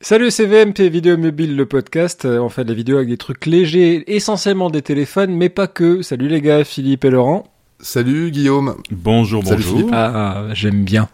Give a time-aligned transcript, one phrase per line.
[0.00, 2.24] Salut, c'est VMP Vidéo Mobile, le podcast.
[2.24, 6.02] Euh, On fait des vidéos avec des trucs légers, essentiellement des téléphones, mais pas que.
[6.02, 7.44] Salut les gars, Philippe et Laurent.
[7.80, 8.76] Salut Guillaume.
[8.90, 9.76] Bonjour, Salut, bonjour.
[9.78, 9.90] Philippe.
[9.94, 11.08] Ah, j'aime bien.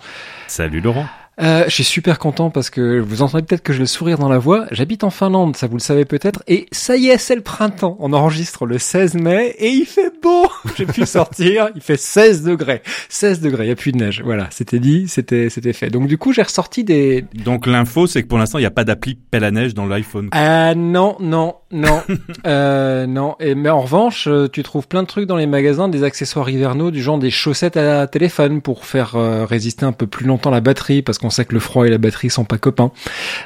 [0.47, 1.07] Salut Laurent.
[1.41, 4.29] Euh, je suis super content parce que vous entendez peut-être que j'ai le sourire dans
[4.29, 4.67] la voix.
[4.71, 6.43] J'habite en Finlande, ça vous le savez peut-être.
[6.49, 7.97] Et ça y est, c'est le printemps.
[8.01, 10.49] On enregistre le 16 mai et il fait beau.
[10.77, 11.71] J'ai pu sortir.
[11.75, 12.83] Il fait 16 degrés.
[13.09, 13.65] 16 degrés.
[13.65, 14.23] Il n'y a plus de neige.
[14.25, 14.49] Voilà.
[14.51, 15.07] C'était dit.
[15.09, 15.91] C'était, c'était fait.
[15.91, 18.71] Donc du coup, j'ai ressorti des, Donc l'info, c'est que pour l'instant, il n'y a
[18.73, 20.29] pas d'appli pelle à neige dans l'iPhone.
[20.33, 22.03] Ah non, non, non,
[22.47, 23.37] euh, non.
[23.41, 26.49] Et, mais en revanche, euh, tu trouves plein de trucs dans les magasins, des accessoires
[26.49, 30.51] hivernaux, du genre des chaussettes à téléphone pour faire euh, résister un peu plus longtemps
[30.51, 32.93] la batterie, parce qu'on sait que le froid et la batterie sont pas copains.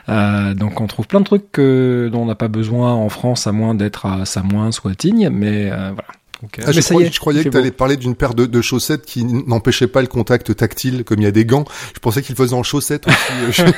[0.08, 3.46] Euh, donc on trouve plein de trucs que, dont on n'a pas besoin en France,
[3.46, 6.08] à moins d'être à Samoin ou à Tignes, mais euh, voilà.
[6.42, 7.70] Donc, euh, Ah, je, mais ça y croyais, est, je croyais il que tu allais
[7.70, 11.28] parler d'une paire de, de chaussettes qui n'empêchait pas le contact tactile, comme il y
[11.28, 11.64] a des gants.
[11.94, 13.06] Je pensais qu'ils le faisaient en chaussettes
[13.48, 13.62] aussi.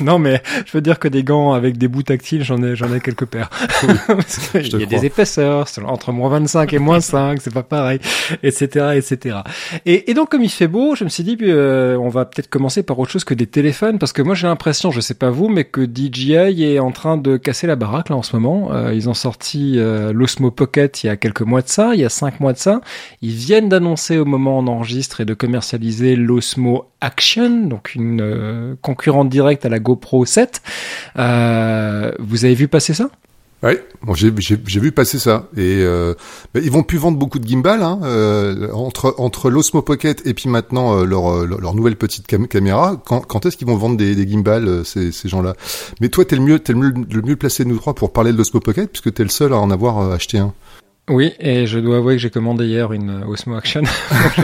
[0.00, 2.92] Non, mais je veux dire que des gants avec des bouts tactiles, j'en ai, j'en
[2.94, 3.50] ai quelques paires.
[3.82, 4.86] Il y a crois.
[4.86, 8.00] des épaisseurs, entre moins 25 et moins 5, c'est pas pareil,
[8.42, 9.38] etc., etc.
[9.86, 12.48] Et, et donc, comme il fait beau, je me suis dit, euh, on va peut-être
[12.48, 15.30] commencer par autre chose que des téléphones, parce que moi, j'ai l'impression, je sais pas
[15.30, 18.70] vous, mais que DJI est en train de casser la baraque, là, en ce moment.
[18.72, 22.00] Euh, ils ont sorti euh, l'Osmo Pocket il y a quelques mois de ça, il
[22.00, 22.80] y a 5 mois de ça.
[23.22, 28.20] Ils viennent d'annoncer au moment où on enregistre et de commercialiser l'Osmo Action, donc une
[28.20, 30.62] euh, concurrente directe à la GoPro 7.
[31.18, 33.10] Euh, vous avez vu passer ça?
[33.62, 35.48] Ouais, bon, j'ai vu passer ça.
[35.56, 36.14] Et euh,
[36.54, 40.34] bah, ils vont plus vendre beaucoup de gimbal hein, euh, entre entre l'Osmo Pocket et
[40.34, 43.00] puis maintenant euh, leur, euh, leur nouvelle petite cam- caméra.
[43.04, 45.54] Quand, quand est-ce qu'ils vont vendre des, des gimbals euh, ces, ces gens-là?
[46.00, 48.32] Mais toi, t'es le mieux t'es le mieux, le mieux placé nous trois pour parler
[48.32, 50.52] de l'Osmo Pocket puisque t'es le seul à en avoir euh, acheté un.
[51.10, 53.82] Oui, et je dois avouer que j'ai commandé hier une euh, Osmo Action.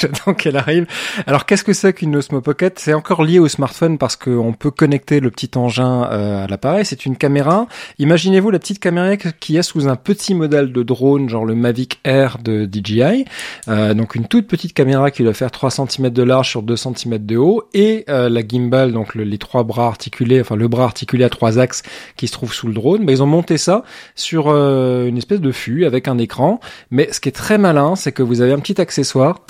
[0.00, 0.86] J'attends qu'elle arrive.
[1.28, 2.76] Alors, qu'est-ce que c'est qu'une Osmo Pocket?
[2.80, 6.84] C'est encore lié au smartphone parce qu'on peut connecter le petit engin euh, à l'appareil.
[6.84, 7.68] C'est une caméra.
[8.00, 12.00] Imaginez-vous la petite caméra qui est sous un petit modèle de drone, genre le Mavic
[12.02, 13.24] Air de DJI.
[13.68, 16.74] Euh, donc, une toute petite caméra qui doit faire 3 cm de large sur 2
[16.76, 20.82] cm de haut et la gimbal, donc le- les trois bras articulés, enfin le bras
[20.84, 21.82] articulé à trois axes
[22.16, 23.02] qui se trouve sous le drone.
[23.04, 23.84] Mais ils ont monté ça
[24.16, 26.60] sur une espèce de avec un écran.
[26.90, 29.40] Mais ce qui est très malin, c'est que vous avez un petit accessoire.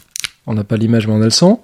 [0.46, 1.60] On n'a pas l'image, mais on a le son.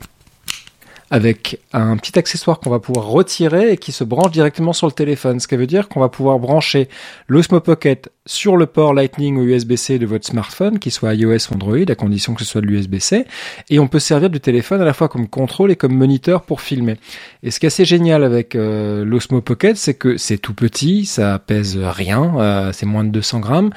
[1.11, 4.93] Avec un petit accessoire qu'on va pouvoir retirer et qui se branche directement sur le
[4.93, 5.39] téléphone.
[5.39, 6.89] Ce qui veut dire qu'on va pouvoir brancher
[7.29, 11.55] l'Osmo Pocket sur le port Lightning ou USB-C de votre smartphone, qu'il soit iOS ou
[11.55, 13.25] Android, à condition que ce soit de l'USB-C.
[13.71, 16.61] Et on peut servir du téléphone à la fois comme contrôle et comme moniteur pour
[16.61, 16.97] filmer.
[17.43, 21.07] Et ce qui est assez génial avec euh, l'Osmo Pocket, c'est que c'est tout petit,
[21.07, 23.71] ça pèse rien, euh, c'est moins de 200 grammes,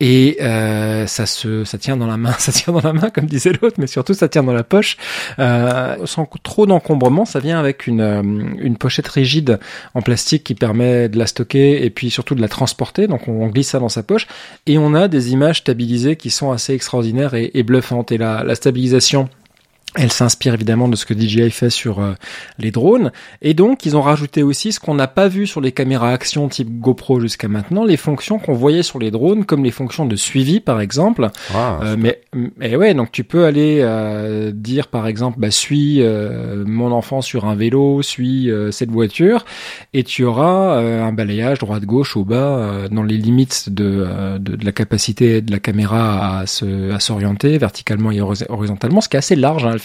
[0.00, 3.26] et euh, ça se, ça tient dans la main, ça tient dans la main comme
[3.26, 4.96] disait l'autre, mais surtout ça tient dans la poche,
[5.38, 7.24] euh, sans trop d'encombrement.
[7.24, 9.58] Ça vient avec une, euh, une pochette rigide
[9.94, 13.06] en plastique qui permet de la stocker et puis surtout de la transporter.
[13.06, 14.26] Donc on glisse ça dans sa poche
[14.66, 18.12] et on a des images stabilisées qui sont assez extraordinaires et, bluffantes.
[18.12, 19.28] Et la stabilisation
[19.96, 22.12] elle s'inspire évidemment de ce que DJI fait sur euh,
[22.58, 23.12] les drones.
[23.42, 26.48] Et donc, ils ont rajouté aussi ce qu'on n'a pas vu sur les caméras action
[26.48, 30.16] type GoPro jusqu'à maintenant, les fonctions qu'on voyait sur les drones, comme les fonctions de
[30.16, 31.28] suivi, par exemple.
[31.54, 32.20] Ah, Euh, mais,
[32.58, 37.20] mais ouais, donc tu peux aller euh, dire, par exemple, bah, suis euh, mon enfant
[37.22, 39.44] sur un vélo, suis euh, cette voiture,
[39.92, 44.38] et tu auras euh, un balayage droite-gauche au bas, euh, dans les limites de, euh,
[44.38, 49.00] de, de la capacité de la caméra à se à s'orienter verticalement et horiz- horizontalement,
[49.00, 49.64] ce qui est assez large.
[49.66, 49.76] Hein,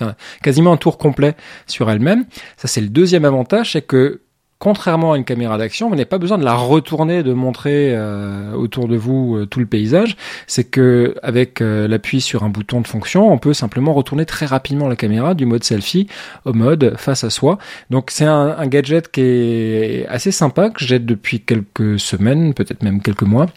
[0.44, 1.36] quasiment un tour complet
[1.68, 2.26] sur elle-même.
[2.58, 4.22] Ça, c'est le deuxième avantage, c'est que
[4.60, 8.54] contrairement à une caméra d'action, vous n'avez pas besoin de la retourner, de montrer euh,
[8.54, 10.18] autour de vous euh, tout le paysage.
[10.48, 14.46] C'est que avec euh, l'appui sur un bouton de fonction, on peut simplement retourner très
[14.46, 16.08] rapidement la caméra du mode selfie
[16.44, 17.58] au mode face à soi.
[17.90, 22.84] Donc c'est un, un gadget qui est assez sympa que j'ai depuis quelques semaines, peut-être
[22.84, 23.48] même quelques mois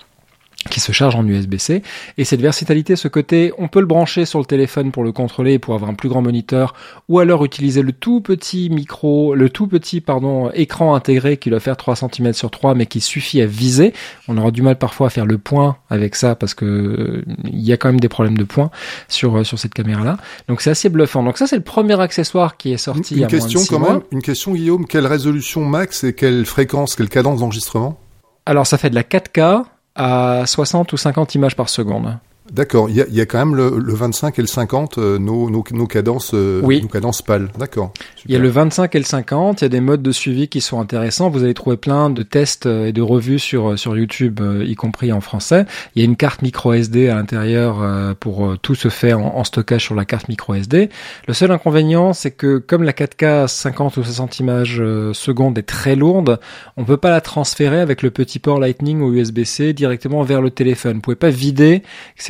[0.71, 1.83] qui se charge en USB-C.
[2.19, 5.59] Et cette versatilité, ce côté, on peut le brancher sur le téléphone pour le contrôler,
[5.59, 6.75] pour avoir un plus grand moniteur,
[7.09, 11.61] ou alors utiliser le tout petit micro, le tout petit, pardon, écran intégré qui doit
[11.61, 13.93] faire 3 cm sur 3, mais qui suffit à viser.
[14.29, 17.61] On aura du mal parfois à faire le point avec ça, parce que euh, il
[17.61, 18.71] y a quand même des problèmes de point
[19.09, 20.17] sur, euh, sur cette caméra-là.
[20.49, 21.23] Donc c'est assez bluffant.
[21.23, 23.79] Donc ça, c'est le premier accessoire qui est sorti Une à moins de question quand
[23.79, 23.93] mois.
[23.95, 27.99] même, une question Guillaume, quelle résolution max et quelle fréquence, quelle cadence d'enregistrement?
[28.47, 32.19] Alors ça fait de la 4K à 60 ou 50 images par seconde.
[32.51, 35.49] D'accord, il y y a quand même le, le 25 et le 50, euh, nos,
[35.49, 36.83] nos, nos cadences, euh, Oui.
[36.83, 37.49] nos cadences pâles.
[37.57, 37.93] D'accord.
[38.27, 40.49] Il y a le 25 et le 50, il y a des modes de suivi
[40.49, 41.31] qui sont intéressants.
[41.31, 44.65] Vous allez trouver plein de tests euh, et de revues sur euh, sur YouTube, euh,
[44.67, 45.67] y compris en français.
[45.95, 49.21] Il y a une carte micro SD à l'intérieur euh, pour tout se fait en,
[49.23, 50.91] en stockage sur la carte micro SD.
[51.29, 55.95] Le seul inconvénient, c'est que comme la 4K 50 ou 60 images secondes est très
[55.95, 56.41] lourde,
[56.77, 60.51] on peut pas la transférer avec le petit port Lightning ou USB-C directement vers le
[60.51, 60.95] téléphone.
[60.97, 61.83] Vous pouvez pas vider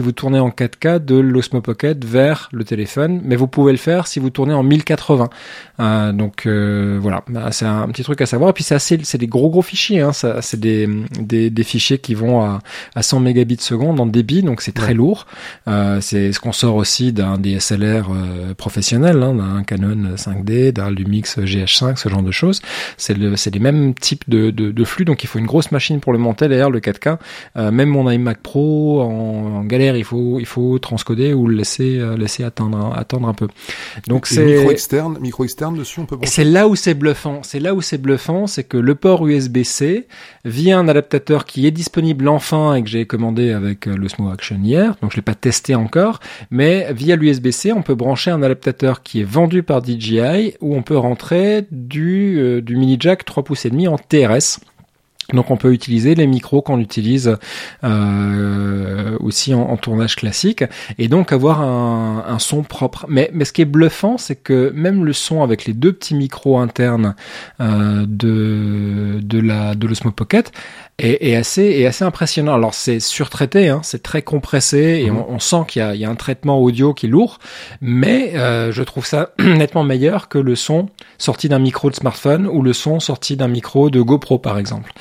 [0.02, 3.78] si vous tournez en 4K de l'Osmo Pocket vers le téléphone, mais vous pouvez le
[3.78, 5.30] faire si vous tournez en 1080.
[5.78, 8.50] Euh, donc euh, voilà, Bah, c'est un petit truc à savoir.
[8.50, 10.00] Et puis c'est assez, c'est des gros gros fichiers.
[10.00, 10.12] Hein.
[10.12, 10.88] Ça, c'est des,
[11.20, 12.58] des des fichiers qui vont à,
[12.96, 14.94] à 100 mégabits seconde en débit, donc c'est très Ouais.
[14.94, 15.26] lourd.
[15.68, 18.10] Euh, c'est ce qu'on sort aussi d'un DSLR
[18.56, 22.60] professionnel, hein, d'un Canon 5D, d'un Lumix GH5, ce genre de choses.
[22.96, 25.70] C'est le, c'est les mêmes types de, de, de flux, donc il faut une grosse
[25.70, 26.48] machine pour le monter.
[26.48, 27.18] D'ailleurs, le 4K,
[27.56, 31.56] euh, même mon iMac Pro en, en galère, il faut il faut transcoder ou le
[31.56, 33.48] laisser euh, laisser attendre attendre un peu.
[34.08, 37.42] Donc c'est micro externe, micro externe dessus, on peut c'est là où c'est bluffant.
[37.42, 40.06] C'est là où c'est bluffant, c'est que le port USB-C,
[40.44, 44.58] via un adaptateur qui est disponible enfin et que j'ai commandé avec euh, l'Osmo Action
[44.62, 49.02] hier, donc je l'ai pas testé encore, mais via l'USB-C, on peut brancher un adaptateur
[49.02, 53.44] qui est vendu par DJI où on peut rentrer du, euh, du mini jack 3
[53.44, 54.60] pouces et demi en TRS.
[55.32, 57.36] Donc on peut utiliser les micros qu'on utilise
[57.84, 60.64] euh, aussi en, tournage classique
[60.98, 63.06] et donc avoir un, un son propre.
[63.08, 66.14] Mais, mais ce qui est bluffant, c'est que même le son avec les deux petits
[66.14, 67.14] micros internes
[67.60, 70.52] euh, de de la de l'Osmo Pocket
[70.98, 72.54] est, est assez est assez impressionnant.
[72.54, 75.16] Alors c'est surtraité, hein, c'est très compressé et Mhm.
[75.18, 77.38] on, on sent qu'il y a, il y a un traitement audio qui est lourd,
[77.80, 82.46] mais euh, je trouve ça nettement meilleur que le son sorti d'un micro de smartphone
[82.46, 84.92] ou le son sorti d'un micro de GoPro par exemple.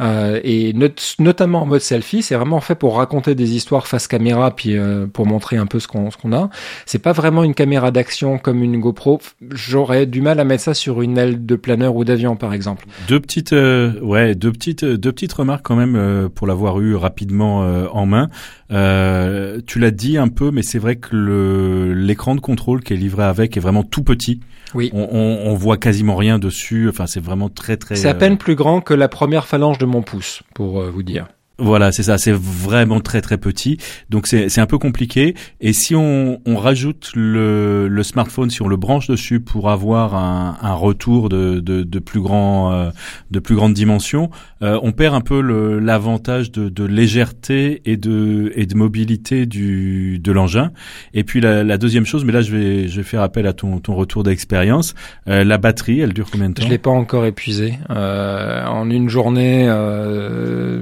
[0.00, 0.88] Euh, et not-
[1.18, 5.06] notamment en mode selfie, c'est vraiment fait pour raconter des histoires face caméra, puis euh,
[5.06, 6.50] pour montrer un peu ce qu'on ce qu'on a.
[6.86, 9.20] C'est pas vraiment une caméra d'action comme une GoPro.
[9.50, 12.86] J'aurais du mal à mettre ça sur une aile de planeur ou d'avion par exemple.
[13.08, 16.80] Deux petites, euh, ouais, deux petites, euh, deux petites remarques quand même euh, pour l'avoir
[16.80, 18.28] eu rapidement euh, en main.
[18.70, 22.96] Euh, tu l'as dit un peu, mais c'est vrai que l'écran de contrôle qui est
[22.96, 24.40] livré avec est vraiment tout petit.
[24.74, 24.90] Oui.
[24.92, 26.88] On, on, on voit quasiment rien dessus.
[26.88, 27.96] Enfin, c'est vraiment très très.
[27.96, 30.90] C'est à euh, peine plus grand que la première phalange de mon pouce, pour euh,
[30.90, 31.26] vous dire.
[31.60, 33.76] Voilà, c'est ça, c'est vraiment très très petit,
[34.08, 35.34] donc c'est c'est un peu compliqué.
[35.60, 40.14] Et si on, on rajoute le, le smartphone, si on le branche dessus pour avoir
[40.14, 42.90] un, un retour de, de, de plus grand euh,
[43.30, 44.30] de plus grande dimension,
[44.62, 49.44] euh, on perd un peu le- l'avantage de, de légèreté et de et de mobilité
[49.46, 50.70] du de l'engin.
[51.12, 53.52] Et puis la, la deuxième chose, mais là je vais je vais faire appel à
[53.52, 54.94] ton ton retour d'expérience.
[55.28, 56.64] Euh, la batterie, elle dure combien de temps?
[56.64, 57.74] Je l'ai pas encore épuisé.
[57.90, 60.80] Euh, en une journée, euh,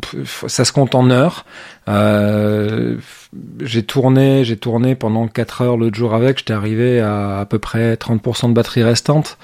[0.00, 0.07] pff,
[0.46, 1.44] ça se compte en heures.
[1.88, 2.96] Euh,
[3.62, 6.38] j'ai tourné, j'ai tourné pendant 4 heures l'autre jour avec.
[6.38, 9.38] J'étais arrivé à à peu près 30% de batterie restante.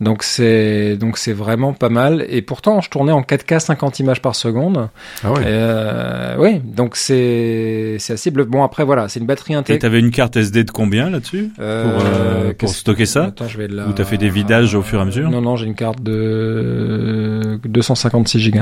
[0.00, 2.26] Donc c'est donc c'est vraiment pas mal.
[2.28, 4.88] Et pourtant, je tournais en 4K 50 images par seconde.
[5.22, 5.42] Ah ouais.
[5.44, 8.44] Euh, oui, donc c'est c'est assez bleu.
[8.44, 9.78] Bon après voilà, c'est une batterie Et intégrée.
[9.78, 13.68] t'avais une carte SD de combien là-dessus pour, euh, pour stocker ça Attends, je vais
[13.68, 13.86] la...
[13.86, 16.02] Ou t'as fait des vidages au fur et à mesure Non, non, j'ai une carte
[16.02, 18.60] de 256 Go.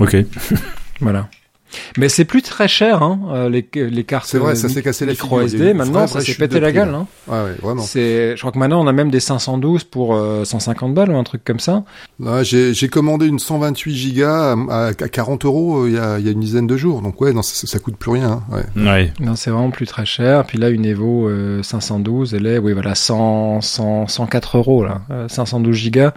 [0.00, 0.16] Ok.
[1.00, 1.28] Voilà.
[1.96, 4.82] Mais c'est plus très cher, hein, euh, les, les cartes C'est vrai, euh, ça s'est
[4.82, 5.54] cassé la micro figure.
[5.62, 5.72] SD.
[5.74, 6.90] Maintenant, vraie, ça s'est pété la prix, gueule.
[6.92, 6.98] là.
[6.98, 7.06] Hein.
[7.26, 7.82] Ouais, ouais, vraiment.
[7.82, 11.16] C'est, je crois que maintenant, on a même des 512 pour euh, 150 balles ou
[11.16, 11.82] un truc comme ça.
[12.42, 16.26] J'ai j'ai commandé une 128 gigas à, à 40 euros euh, il y, a, il
[16.26, 17.00] y a une dizaine de jours.
[17.00, 18.30] Donc ouais, non, ça, ça coûte plus rien.
[18.30, 18.42] hein,
[18.76, 18.82] Ouais.
[18.84, 19.12] Ouais.
[19.18, 20.44] Non, c'est vraiment plus très cher.
[20.44, 25.00] Puis là, une Evo euh, 512, elle est, oui, voilà, 100, 100, 104 euros là,
[25.10, 26.12] Euh, 512 gigas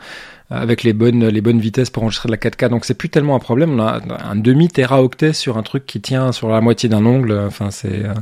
[0.50, 2.70] avec les bonnes, les bonnes vitesses pour enregistrer de la 4K.
[2.70, 3.80] Donc c'est plus tellement un problème.
[3.80, 7.40] On a un demi téraoctet sur un truc qui tient sur la moitié d'un ongle.
[7.48, 8.14] Enfin, c'est, euh,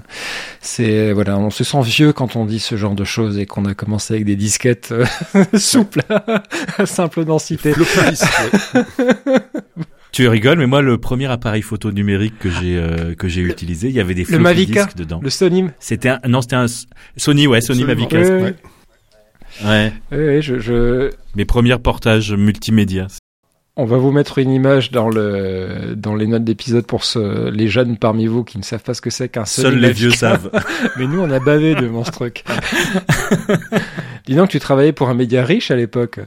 [0.62, 3.65] c'est, voilà, on se sent vieux quand on dit ce genre de choses et qu'on
[3.65, 5.06] a commencé avec des disquettes euh,
[5.58, 6.01] souples
[6.77, 7.74] à simple densité.
[10.12, 13.88] Tu rigoles, mais moi, le premier appareil photo numérique que j'ai euh, que j'ai utilisé,
[13.89, 15.20] il y avait des floppy Mavica, disks dedans.
[15.24, 15.65] Le Sony.
[15.80, 16.68] C'était un non, c'était un
[17.18, 18.08] Sony, ouais, Sony Absolument.
[18.12, 18.12] Mavic.
[18.13, 18.56] Ouais, Ouais.
[19.63, 19.93] Ouais.
[20.12, 23.07] Oui, oui, je, je, Mes premiers portages multimédia.
[23.75, 27.67] On va vous mettre une image dans le dans les notes d'épisode pour ce, les
[27.67, 30.12] jeunes parmi vous qui ne savent pas ce que c'est qu'un Sony Seuls les vieux
[30.12, 30.51] savent.
[30.98, 32.43] Mais nous, on a bavé devant ce truc.
[34.27, 36.19] Dis donc, tu travaillais pour un média riche à l'époque.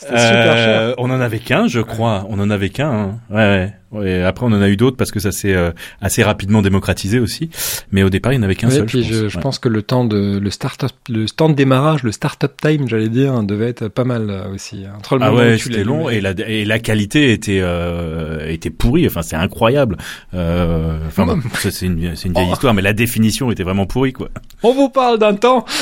[0.00, 0.94] C'était super cher.
[0.98, 2.26] On en avait qu'un, je crois.
[2.28, 2.90] On en avait qu'un.
[2.90, 3.18] Hein.
[3.30, 3.72] Ouais, ouais.
[3.92, 7.18] Ouais, après, on en a eu d'autres parce que ça s'est euh, assez rapidement démocratisé
[7.18, 7.50] aussi.
[7.90, 8.86] Mais au départ, il n'y en avait qu'un Ouais, seul.
[8.86, 9.30] puis je pense.
[9.32, 9.42] je Ouais.
[9.42, 13.08] pense que le temps de le start le temps de démarrage, le start-up time, j'allais
[13.08, 14.84] dire, hein, devait être pas mal euh, aussi.
[14.96, 17.32] Entre le Ah moment où ouais, tu c'était l'as long et la et la qualité
[17.32, 19.06] était euh, était pourrie.
[19.08, 19.96] Enfin, c'est incroyable.
[20.34, 22.52] Euh, Enfin, bon, c'est une c'est une vieille Oh.
[22.52, 24.28] histoire, mais la définition était vraiment pourrie quoi.
[24.62, 25.64] On vous parle d'un temps.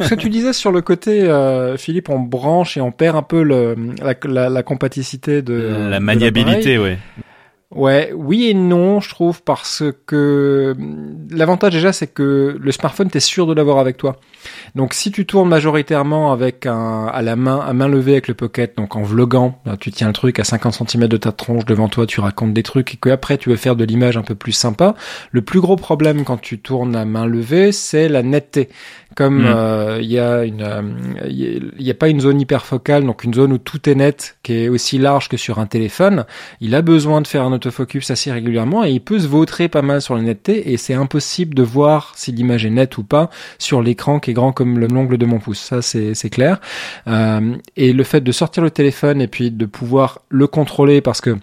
[0.00, 3.22] Ce que tu disais sur le côté, euh, Philippe, on branche et on perd un
[3.22, 6.98] peu le, la, la, la compaticité de de la maniabilité, ouais.
[7.74, 13.10] Ouais, oui et non, je trouve, parce que hum, l'avantage déjà, c'est que le smartphone,
[13.10, 14.16] t'es sûr de l'avoir avec toi.
[14.76, 18.34] Donc, si tu tournes majoritairement avec un à la main, à main levée avec le
[18.34, 21.64] pocket, donc en vloguant, là, tu tiens le truc à 50 cm de ta tronche
[21.64, 24.22] devant toi, tu racontes des trucs et que après tu veux faire de l'image un
[24.22, 24.94] peu plus sympa.
[25.32, 28.68] Le plus gros problème quand tu tournes à main levée, c'est la netteté.
[29.16, 29.46] Comme Mm.
[29.46, 30.82] euh, il y a une, euh,
[31.28, 34.54] il y a pas une zone hyperfocale, donc une zone où tout est net, qui
[34.54, 36.24] est aussi large que sur un téléphone
[36.60, 39.82] il a besoin de faire un autofocus assez régulièrement et il peut se vautrer pas
[39.82, 43.30] mal sur la netteté et c'est impossible de voir si l'image est nette ou pas
[43.58, 45.60] sur l'écran qui est grand comme le- l'ongle de mon pouce.
[45.60, 46.60] Ça, c'est c'est clair.
[47.06, 51.20] Euh, et le fait de sortir le téléphone et puis de pouvoir le contrôler parce
[51.20, 51.36] que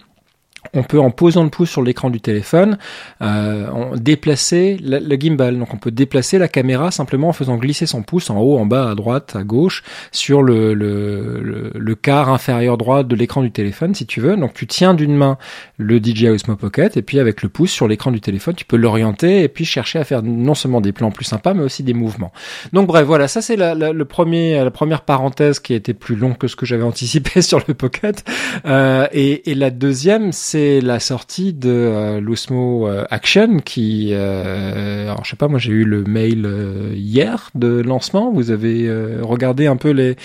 [0.74, 2.78] on peut, en posant le pouce sur l'écran du téléphone,
[3.20, 5.58] euh, en- déplacer le, le gimbal.
[5.58, 8.66] Donc, on peut déplacer la caméra simplement en faisant glisser son pouce en haut, en
[8.66, 13.42] bas, à droite, à gauche, sur le, le, le, le quart inférieur droit de l'écran
[13.42, 14.36] du téléphone, si tu veux.
[14.36, 15.36] Donc, tu tiens d'une main
[15.76, 18.76] le DJI Osmo Pocket et puis avec le pouce sur l'écran du téléphone, tu peux
[18.76, 21.94] l'orienter et puis chercher à faire non seulement des plans plus sympas, mais aussi des
[21.94, 22.32] mouvements.
[22.72, 25.92] Donc, bref, voilà, ça c'est la, la, le premier, la première parenthèse qui a été
[25.92, 28.24] plus longue que ce que j'avais anticipé sur le Pocket.
[28.64, 35.04] Euh, et, et la deuxième, c'est la sortie de euh, l'Osmo euh, Action qui, euh,
[35.10, 38.32] alors je sais pas, moi j'ai eu le mail euh, hier de lancement.
[38.32, 38.88] Vous avez
[39.22, 40.16] regardé un peu les,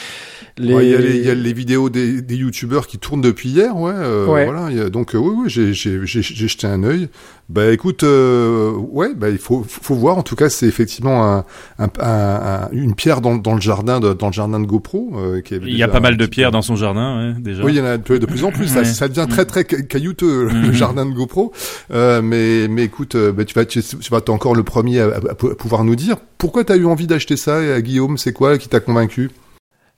[0.58, 0.74] les...
[0.74, 3.50] Ouais, y, a les- il y a les vidéos des, des youtubeurs qui tournent depuis
[3.50, 3.92] hier, ouais.
[3.92, 4.46] Ouais.
[4.46, 4.68] Voilà.
[4.70, 7.10] il y a- donc oui, oui, j'ai jeté un œil.
[7.50, 10.18] Bah écoute, euh, ouais, bah il faut faut voir.
[10.18, 11.46] En tout cas, c'est effectivement un,
[11.80, 15.14] un, un- un- une pierre dans, dans le jardin de dans le jardin de GoPro.
[15.16, 17.64] euh, qui Il y a pas mal de pierres peu- dans son jardin, ouais, déjà.
[17.64, 18.68] Oui, il y en a de, de plus en plus.
[18.68, 20.74] Ça, devient très très ca- caillouteux le Mhm.
[20.74, 21.54] jardin de GoPro.
[21.94, 25.00] Euh, mais mais écoute, euh, bah, tu vas tu, tu vas être encore le premier
[25.00, 28.18] à, à- à pouvoir nous dire pourquoi t'as eu envie d'acheter ça, euh, Guillaume?
[28.18, 29.32] C'est quoi qui t'a convaincu?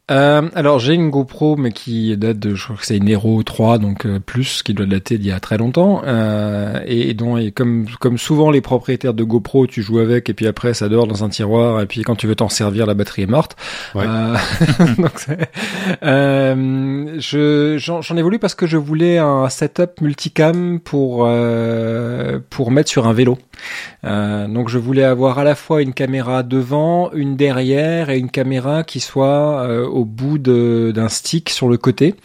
[0.09, 3.43] Euh, alors j'ai une GoPro mais qui date de je crois que c'est une Hero
[3.43, 7.13] 3 donc euh, plus qui doit dater d'il y a très longtemps euh, et, et
[7.13, 10.73] dont et comme comme souvent les propriétaires de GoPro tu joues avec et puis après
[10.73, 13.27] ça dort dans un tiroir et puis quand tu veux t'en servir la batterie est
[13.27, 13.55] morte.
[13.93, 14.05] Ouais.
[14.07, 14.35] Euh,
[14.97, 15.25] donc
[16.03, 22.39] euh, je j'en j'en ai voulu parce que je voulais un setup multicam pour euh,
[22.49, 23.37] pour mettre sur un vélo.
[24.05, 28.29] Euh, donc je voulais avoir à la fois une caméra devant, une derrière et une
[28.29, 32.15] caméra qui soit euh, au bout d'un stick sur le côté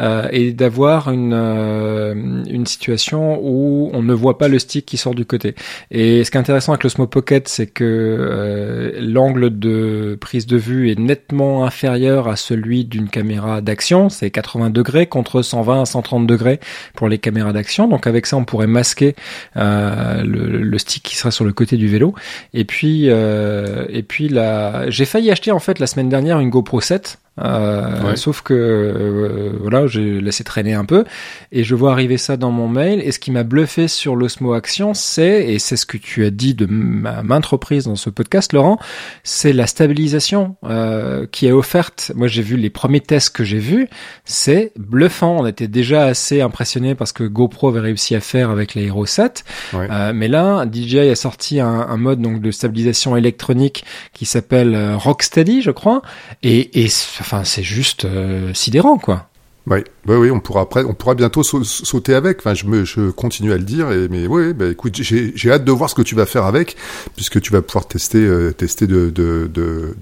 [0.00, 2.14] euh, et d'avoir une euh,
[2.48, 5.54] une situation où on ne voit pas le stick qui sort du côté.
[5.90, 10.56] Et ce qui est intéressant avec l'Osmo Pocket, c'est que euh, l'angle de prise de
[10.56, 14.08] vue est nettement inférieur à celui d'une caméra d'action.
[14.08, 16.60] C'est 80 degrés contre 120 à 130 degrés
[16.94, 17.88] pour les caméras d'action.
[17.88, 19.14] Donc avec ça, on pourrait masquer
[19.56, 22.14] euh, le, le stick qui sera sur le côté du vélo.
[22.54, 26.50] Et puis, euh, et puis là, j'ai failli acheter en fait la semaine dernière une
[26.50, 27.17] GoPro 7.
[27.42, 28.16] Euh, Ouais.
[28.16, 31.04] Sauf que euh, voilà, j'ai laissé traîner un peu
[31.52, 33.00] et je vois arriver ça dans mon mail.
[33.04, 36.30] Et ce qui m'a bluffé sur l'Osmo Action, c'est et c'est ce que tu as
[36.30, 38.78] dit de ma maintes reprises dans ce podcast, Laurent,
[39.24, 42.12] c'est la stabilisation euh, qui est offerte.
[42.14, 43.88] Moi, j'ai vu les premiers tests que j'ai vus,
[44.24, 45.36] c'est bluffant.
[45.40, 49.06] On était déjà assez impressionnés parce que GoPro avait réussi à faire avec la Hero
[49.06, 49.44] 7.
[49.72, 49.86] Ouais.
[49.90, 54.74] Euh, mais là, DJI a sorti un, un mode donc de stabilisation électronique qui s'appelle
[54.74, 56.02] euh, Rocksteady, je crois.
[56.42, 56.88] Et, et
[57.28, 59.27] enfin, c'est juste euh, sidérant, quoi.
[59.70, 62.38] Oui, oui, oui, on pourra après, on pourra bientôt sau- sauter avec.
[62.38, 63.90] Enfin, je me, je continue à le dire.
[63.92, 66.44] Et, mais oui, bah, écoute, j'ai, j'ai hâte de voir ce que tu vas faire
[66.44, 66.76] avec,
[67.16, 69.96] puisque tu vas pouvoir tester, euh, tester de, de, de,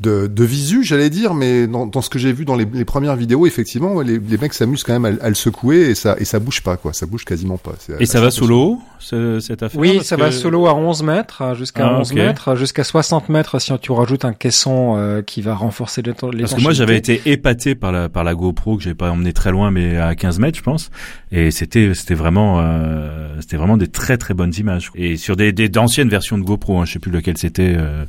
[0.00, 1.34] de, de visu, j'allais dire.
[1.34, 4.18] Mais dans, dans ce que j'ai vu dans les, les premières vidéos, effectivement, ouais, les,
[4.18, 6.76] les mecs s'amusent quand même à, à le secouer et ça, et ça bouge pas,
[6.76, 6.92] quoi.
[6.92, 7.72] Ça bouge quasiment pas.
[7.78, 9.80] C'est Et ça va sous l'eau, ce- cette affaire?
[9.80, 12.16] Oui, parce ça que- va solo à 11 mètres, hein, jusqu'à Ah, 11 ok.
[12.16, 16.54] mètres, jusqu'à 60 mètres si tu rajoutes un caisson euh, qui va renforcer l'étan- Parce
[16.54, 19.50] que moi j'avais été épaté par la par la GoPro que j'ai pas emmené très
[19.50, 20.90] loin mais à 15 mètres je pense.
[21.32, 24.90] Et c'était c'était vraiment euh, c'était vraiment des très très bonnes images.
[24.94, 28.04] Et sur des d'anciennes versions de GoPro hein, je sais plus lequel c'était euh,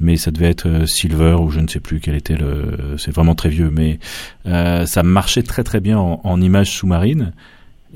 [0.00, 3.14] mais ça devait être euh, Silver ou je ne sais plus quel était le c'est
[3.14, 3.98] vraiment très vieux mais
[4.44, 7.32] ça marchait très très bien en, en images sous-marines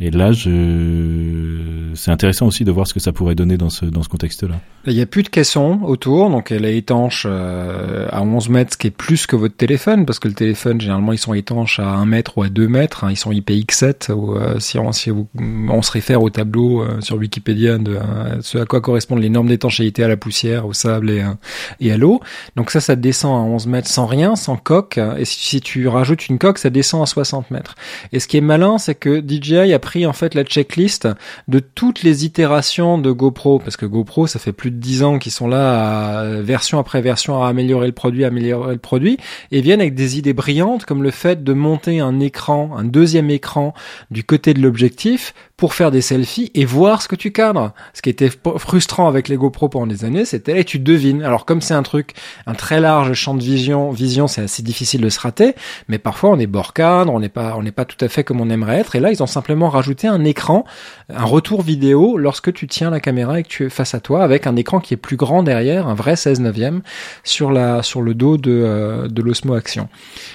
[0.01, 1.91] Et là, je...
[1.95, 4.61] c'est intéressant aussi de voir ce que ça pourrait donner dans ce, dans ce contexte-là.
[4.87, 8.75] Il n'y a plus de caisson autour, donc elle est étanche euh, à 11 mètres,
[8.75, 11.81] ce qui est plus que votre téléphone, parce que le téléphone, généralement, ils sont étanches
[11.81, 13.03] à 1 mètre ou à 2 mètres.
[13.03, 17.01] Hein, ils sont IPX7, ou, euh, si, on, si on se réfère au tableau euh,
[17.01, 17.99] sur Wikipédia de
[18.41, 21.25] ce à quoi correspondent les normes d'étanchéité à la poussière, au sable et,
[21.81, 22.21] et à l'eau.
[22.55, 25.01] Donc ça, ça descend à 11 mètres sans rien, sans coque.
[25.19, 27.75] Et si, tu rajoutes une coque, ça descend à 60 mètres.
[28.13, 31.09] Et ce qui est malin, c'est que DJI a pris en fait la checklist
[31.49, 35.19] de toutes les itérations de GoPro, parce que GoPro, ça fait plus de 10 ans
[35.19, 39.17] qu'ils sont là, à, version après version, à améliorer le produit, améliorer le produit,
[39.51, 43.31] et viennent avec des idées brillantes, comme le fait de monter un écran, un deuxième
[43.31, 43.73] écran
[44.11, 47.73] du côté de l'objectif pour faire des selfies et voir ce que tu cadres.
[47.95, 51.23] Ce qui était frustrant avec les GoPro pendant des années, c'était tu devines.
[51.23, 52.13] Alors comme c'est un truc,
[52.47, 55.55] un très large champ de vision, vision, c'est assez difficile de se rater,
[55.89, 58.23] mais parfois on est bord cadre, on n'est pas, on n'est pas tout à fait
[58.23, 58.95] comme on aimerait être.
[58.95, 60.65] Et là, ils ont simplement rajouté un écran,
[61.13, 64.23] un retour vidéo lorsque tu tiens la caméra et que tu es face à toi,
[64.23, 66.83] avec un écran qui est plus grand derrière, un vrai 16 neuvième
[67.25, 69.89] sur la, sur le dos de, euh, l'Osmo Action.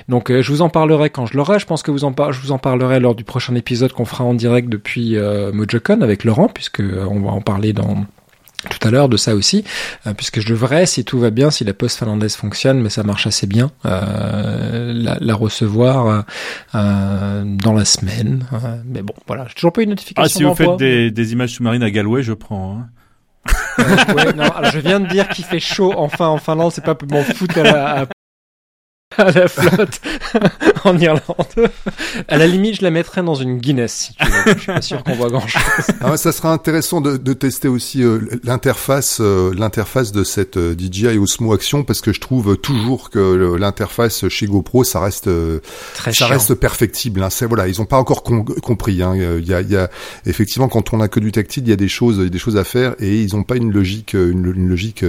[0.10, 1.60] Donc euh, je vous en parlerai quand je l'aurai.
[1.60, 4.70] Je pense que je vous en parlerai lors du prochain épisode qu'on fera en direct
[4.70, 8.06] depuis euh, Mojocon avec Laurent, puisque euh, on va en parler dans
[8.70, 9.64] tout à l'heure de ça aussi,
[10.08, 13.04] euh, puisque je devrais, si tout va bien, si la poste finlandaise fonctionne, mais ça
[13.04, 16.26] marche assez bien, la, recevoir
[16.74, 18.46] dans la semaine.
[18.86, 20.52] mais bon, voilà, j'ai toujours pas eu de notification.
[20.52, 22.78] Ah, si vous faites des, images sous-marines à Galway, je prends.
[22.78, 22.90] Hein.
[24.40, 27.24] alors je viens de dire qu'il fait chaud enfin en Finlande, c'est pas pour m'en
[27.24, 28.06] foutre à, à
[29.18, 30.02] à la flotte
[30.84, 31.22] en Irlande.
[32.28, 34.54] À la limite, je la mettrais dans une Guinness, si tu veux.
[34.56, 35.62] Je suis pas sûr qu'on voit grand chose.
[36.02, 40.76] Ah, ça sera intéressant de, de tester aussi euh, l'interface, euh, l'interface de cette euh,
[40.78, 45.30] DJI Osmo Action parce que je trouve toujours que l'interface chez GoPro, ça reste,
[45.94, 47.22] Très ça reste perfectible.
[47.24, 47.30] Hein.
[47.30, 49.02] C'est voilà, ils ont pas encore compris.
[49.02, 49.14] Hein.
[49.16, 49.90] Il y a, il y a
[50.26, 52.30] effectivement quand on a que du tactile, il y a des choses, il y a
[52.30, 55.06] des choses à faire et ils ont pas une logique, une, une logique,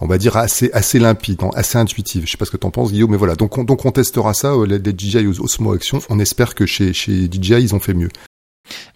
[0.00, 2.24] on va dire assez, assez limpide, assez intuitive.
[2.26, 4.34] Je sais pas ce que t'en penses, Guillaume, mais voilà, donc on, donc on testera
[4.34, 6.00] ça, euh, les, DJI Osmo Action.
[6.08, 8.08] On espère que chez, chez DJI, ils ont fait mieux.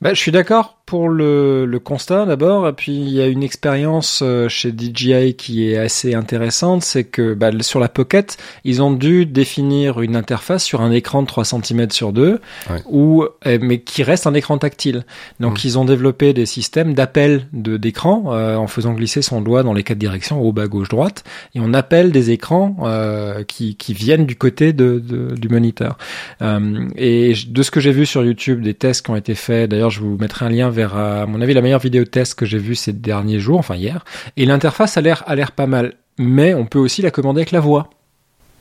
[0.00, 3.42] Bah, je suis d'accord pour le, le constat d'abord, et puis il y a une
[3.42, 8.82] expérience euh, chez DJI qui est assez intéressante, c'est que bah, sur la Pocket, ils
[8.82, 12.40] ont dû définir une interface sur un écran de 3 cm sur 2,
[12.86, 15.04] ou eh, mais qui reste un écran tactile.
[15.40, 15.66] Donc mmh.
[15.66, 19.74] ils ont développé des systèmes d'appel de d'écran euh, en faisant glisser son doigt dans
[19.74, 21.24] les quatre directions, haut, bas, gauche, droite,
[21.56, 25.98] et on appelle des écrans euh, qui, qui viennent du côté de, de du moniteur.
[26.42, 29.70] Euh, et de ce que j'ai vu sur YouTube, des tests qui ont été faits,
[29.70, 32.46] d'ailleurs je vous mettrai un lien vers, à mon avis, la meilleure vidéo test que
[32.46, 34.04] j'ai vue ces derniers jours, enfin hier.
[34.36, 35.94] Et l'interface a l'air, a l'air pas mal.
[36.18, 37.90] Mais on peut aussi la commander avec la voix.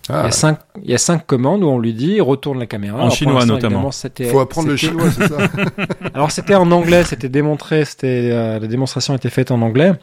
[0.07, 0.22] Ah.
[0.22, 2.67] il, y a cinq, il y a cinq commandes où on lui dit retourne la
[2.67, 3.01] caméra.
[3.01, 3.89] En chinois notamment.
[4.19, 5.37] Il faut apprendre le chinois, c'est ça.
[6.13, 9.94] Alors c'était en anglais, c'était démontré, c'était euh, la démonstration était faite en anglais.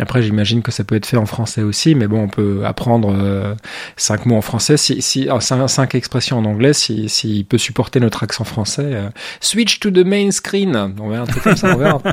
[0.00, 3.12] Après, j'imagine que ça peut être fait en français aussi, mais bon, on peut apprendre
[3.12, 3.54] euh,
[3.96, 7.98] cinq mots en français, si, si oh, cinq, expressions en anglais, s'il si, peut supporter
[7.98, 8.82] notre accent français.
[8.84, 10.94] Euh, switch to the main screen.
[11.00, 12.02] On verra un truc comme ça, on verra.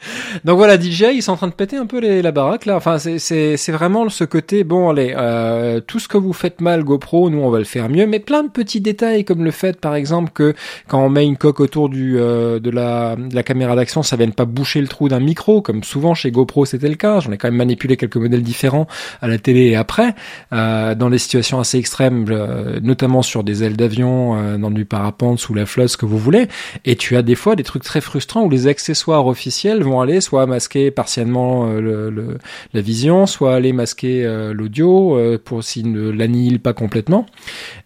[0.44, 2.76] Donc voilà, DJ, ils sont en train de péter un peu les, la baraque là.
[2.76, 7.30] Enfin, c'est vraiment ce côté, bon, allez, euh, tout ce que vous faites mal, GoPro,
[7.30, 8.06] nous on va le faire mieux.
[8.06, 10.54] Mais plein de petits détails comme le fait, par exemple, que
[10.88, 14.16] quand on met une coque autour du euh, de, la, de la caméra d'action, ça
[14.16, 17.20] vienne pas boucher le trou d'un micro, comme souvent chez GoPro c'était le cas.
[17.20, 18.86] J'en ai quand même manipulé quelques modèles différents
[19.20, 20.14] à la télé et après,
[20.52, 22.24] euh, dans des situations assez extrêmes,
[22.82, 26.18] notamment sur des ailes d'avion, euh, dans du parapente, sous la flotte, ce que vous
[26.18, 26.48] voulez.
[26.84, 30.46] Et tu as des fois des trucs très frustrants où les accessoires officiels aller soit
[30.46, 32.36] masquer partiellement euh,
[32.74, 37.26] la vision, soit aller masquer euh, l'audio euh, pour s'il ne l'annihile pas complètement.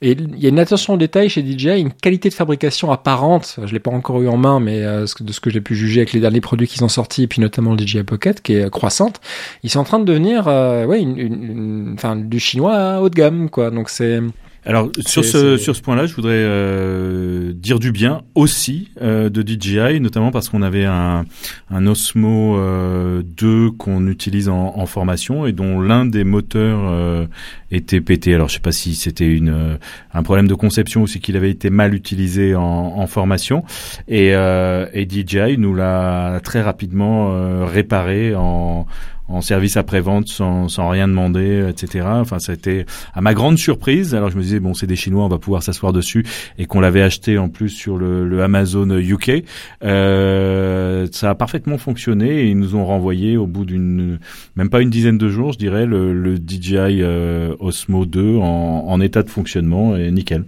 [0.03, 3.59] Et il y a une attention au détail chez DJI, une qualité de fabrication apparente.
[3.65, 6.13] Je l'ai pas encore eu en main, mais de ce que j'ai pu juger avec
[6.13, 9.21] les derniers produits qui sont sortis, et puis notamment le DJI Pocket, qui est croissante,
[9.63, 13.71] ils sont en train de devenir, ouais, du chinois haut de gamme, quoi.
[13.71, 14.21] Donc c'est
[14.67, 19.43] alors sur ce sur ce point-là, je voudrais euh, dire du bien aussi euh, de
[19.43, 21.27] DJI, notamment parce qu'on avait un,
[21.71, 27.27] un Osmo euh, 2 qu'on utilise en, en, formation et dont l'un des moteurs euh,
[27.71, 28.35] était pété.
[28.35, 29.79] Alors je sais pas si c'était une
[30.15, 33.65] un problème de conception ou si qu'il avait été mal utilisé en, en formation
[34.09, 38.87] et, et DJI nous l'a très rapidement réparé en
[39.29, 42.07] en service après-vente sans, sans rien demander, etc.
[42.09, 42.85] Enfin, ça a été
[43.15, 44.15] à ma grande surprise.
[44.15, 46.25] Alors je me disais bon, c'est des Chinois, on va pouvoir s'asseoir dessus,
[46.59, 49.45] et qu'on l'avait acheté en plus sur le, le Amazon UK.
[49.83, 54.19] Euh, ça a parfaitement fonctionné et ils nous ont renvoyé au bout d'une
[54.57, 58.43] même pas une dizaine de jours, je dirais, le, le DJI euh, Osmo 2 en,
[58.87, 60.45] en état de fonctionnement et nickel.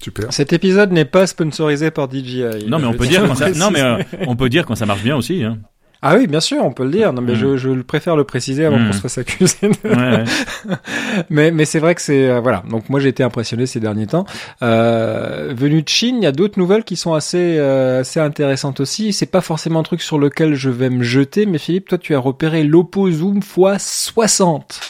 [0.00, 0.32] Super.
[0.32, 2.66] Cet épisode n'est pas sponsorisé par DJI.
[2.68, 4.86] Non, mais on peut dire quand ça, non, mais euh, on peut dire quand ça
[4.86, 5.42] marche bien aussi.
[5.42, 5.58] Hein.
[6.00, 7.12] Ah oui, bien sûr, on peut le dire.
[7.12, 7.36] Non, mais Mm.
[7.36, 8.86] je, je le préfère le préciser avant Mm.
[8.86, 9.56] qu'on se fasse accuser.
[9.62, 10.24] de- Ouais, ouais.
[11.30, 12.62] mais mais c'est vrai que c'est euh, voilà.
[12.70, 14.24] Donc moi j'ai été impressionné ces derniers temps.
[14.62, 18.78] Euh, venu de Chine, il y a d'autres nouvelles qui sont assez euh, assez intéressantes
[18.80, 19.12] aussi.
[19.12, 22.14] C'est pas forcément un truc sur lequel je vais me jeter, mais Philippe, toi tu
[22.14, 24.80] as repéré l'Oppo Zoom x60.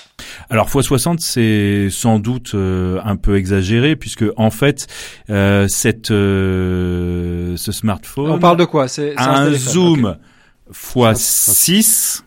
[0.50, 4.86] Alors x60 c'est sans doute euh, un peu exagéré puisque en fait
[5.30, 8.88] euh, cette euh, ce smartphone On parle de quoi?
[8.88, 10.16] C'est un téléphone, zoom
[10.68, 10.74] ok.
[11.16, 12.22] x6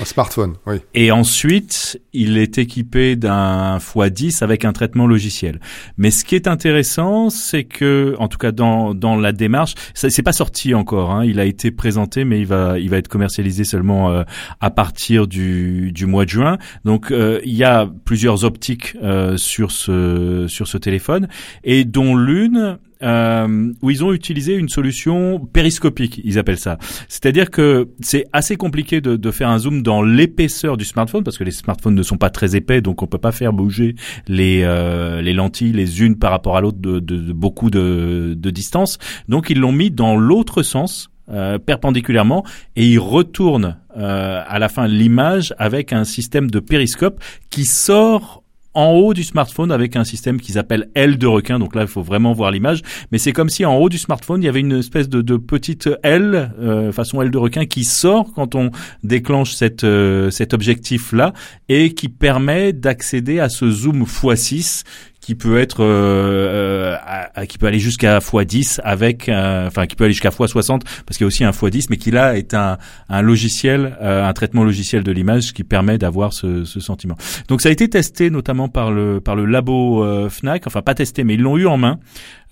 [0.00, 0.76] Un smartphone, oui.
[0.94, 5.60] et ensuite il est équipé d'un x10 avec un traitement logiciel.
[5.98, 10.22] Mais ce qui est intéressant, c'est que en tout cas dans dans la démarche, c'est
[10.22, 11.10] pas sorti encore.
[11.10, 14.22] Hein, il a été présenté, mais il va il va être commercialisé seulement euh,
[14.60, 16.58] à partir du du mois de juin.
[16.84, 21.28] Donc euh, il y a plusieurs optiques euh, sur ce sur ce téléphone
[21.64, 26.78] et dont l'une euh, où ils ont utilisé une solution périscopique, ils appellent ça.
[27.08, 31.38] C'est-à-dire que c'est assez compliqué de, de faire un zoom dans l'épaisseur du smartphone parce
[31.38, 33.94] que les smartphones ne sont pas très épais, donc on peut pas faire bouger
[34.28, 38.34] les euh, les lentilles les unes par rapport à l'autre de, de, de beaucoup de,
[38.36, 38.98] de distance.
[39.28, 41.08] Donc ils l'ont mis dans l'autre sens.
[41.30, 42.44] euh, perpendiculairement
[42.76, 48.41] et ils retournent euh, à la fin l'image avec un système de périscope qui sort
[48.74, 51.58] en haut du smartphone avec un système qu'ils appellent aile de requin.
[51.58, 52.82] Donc là, il faut vraiment voir l'image.
[53.10, 55.36] Mais c'est comme si en haut du smartphone, il y avait une espèce de, de
[55.36, 58.70] petite aile, euh, façon aile de requin, qui sort quand on
[59.02, 61.32] déclenche cette, euh, cet objectif-là
[61.68, 64.84] et qui permet d'accéder à ce zoom x6
[65.22, 69.94] qui peut être euh, à- à- qui peut aller jusqu'à x10 avec euh, enfin qui
[69.96, 72.52] peut aller jusqu'à x60 parce qu'il y a aussi un x10 mais qui là est
[72.54, 72.76] un,
[73.08, 77.16] un logiciel euh, un traitement logiciel de l'image qui permet d'avoir ce, ce sentiment.
[77.48, 80.94] Donc ça a été testé notamment par le par le labo euh, Fnac, enfin pas
[80.94, 81.98] testé mais ils l'ont eu en main.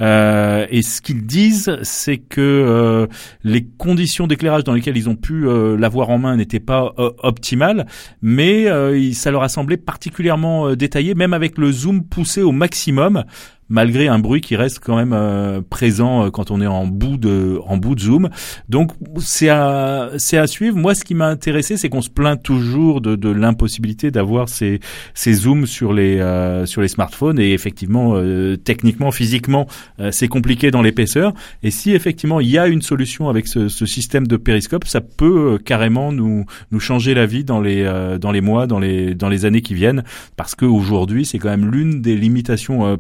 [0.01, 3.07] Euh, et ce qu'ils disent, c'est que euh,
[3.45, 7.87] les conditions d'éclairage dans lesquelles ils ont pu euh, l'avoir en main n'étaient pas optimales,
[8.23, 8.67] mais
[9.13, 13.25] ça leur a semblé particulièrement détaillé, même avec le zoom poussé au maximum
[13.71, 17.17] malgré un bruit qui reste quand même euh, présent euh, quand on est en bout
[17.17, 18.29] de en bout de zoom.
[18.69, 20.77] Donc c'est à c'est à suivre.
[20.77, 24.81] Moi, ce qui m'a intéressé, c'est qu'on se plaint toujours de, de l'impossibilité d'avoir ces
[25.15, 29.67] ces zooms sur les euh, sur les smartphones et effectivement euh, techniquement physiquement
[30.01, 31.33] euh, c'est compliqué dans l'épaisseur.
[31.63, 35.01] Et si effectivement il y a une solution avec ce, ce système de périscope, ça
[35.01, 37.81] peut euh, carrément nous nous changer la vie dans les
[38.21, 40.03] dans les mois, dans les dans les années qui viennent,
[40.37, 42.97] parce que aujourd'hui c'est quand même l'une des limitations euh,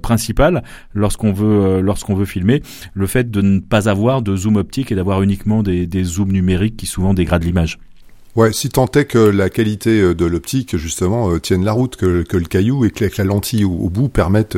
[0.95, 2.63] lorsqu'on veut euh, lorsqu'on veut filmer,
[2.95, 6.33] le fait de ne pas avoir de zoom optique et d'avoir uniquement des, des zooms
[6.33, 7.79] numériques qui souvent dégradent l'image.
[8.37, 11.97] Ouais, si tant est que la qualité euh, de l'optique justement euh, tienne la route,
[11.97, 14.57] que, que le caillou et que la- que la lentille au, au bout permettent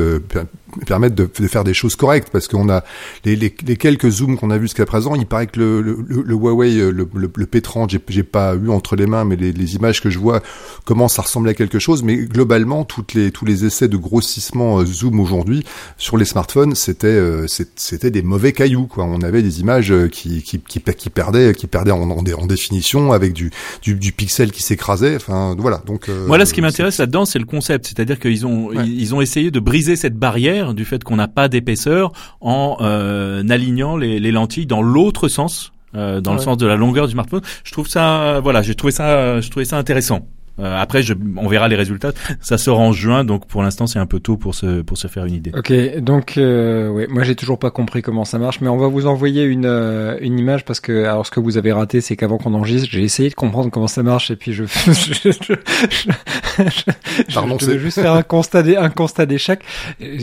[0.78, 2.82] per- permettent de, de faire des choses correctes, parce qu'on a
[3.24, 6.22] les, les, les quelques zooms qu'on a vus jusqu'à présent, il paraît que le, le,
[6.24, 9.36] le- Huawei, euh, le, le, le P30, j'ai, j'ai pas eu entre les mains, mais
[9.36, 10.42] les, les images que je vois
[10.84, 14.80] commencent à ressembler à quelque chose, mais globalement, toutes les tous les essais de grossissement
[14.80, 15.64] euh, zoom aujourd'hui
[15.98, 19.04] sur les smartphones, c'était euh, c'était des mauvais cailloux, quoi.
[19.04, 22.46] On avait des images qui qui, qui, qui perdaient qui perdaient en, en, dé- en
[22.46, 23.50] définition avec du
[23.82, 25.16] du, du pixel qui s'écrasait.
[25.16, 25.82] Enfin, voilà.
[25.86, 28.76] Donc euh, Moi là, ce qui m'intéresse là-dedans, c'est le concept, c'est-à-dire qu'ils ont Ouais.
[28.86, 32.76] ils, ils ont essayé de briser cette barrière du fait qu'on n'a pas d'épaisseur en
[32.80, 35.72] euh, alignant les, les lentilles dans l'autre sens.
[35.94, 38.92] euh, dans le sens de la longueur du smartphone, je trouve ça, voilà, j'ai trouvé
[38.92, 40.26] ça, je trouvais ça intéressant.
[40.58, 42.12] Euh, après, je, on verra les résultats.
[42.40, 45.06] Ça sort en juin, donc pour l'instant, c'est un peu tôt pour se pour se
[45.08, 45.50] faire une idée.
[45.56, 48.86] Ok, donc euh, ouais, moi j'ai toujours pas compris comment ça marche, mais on va
[48.88, 52.16] vous envoyer une euh, une image parce que alors ce que vous avez raté, c'est
[52.16, 55.30] qu'avant qu'on enregistre, j'ai essayé de comprendre comment ça marche et puis je je, je,
[55.30, 55.54] je,
[55.90, 59.60] je- je- Pardon, je devais c'est- juste faire un constat un constat d'échec.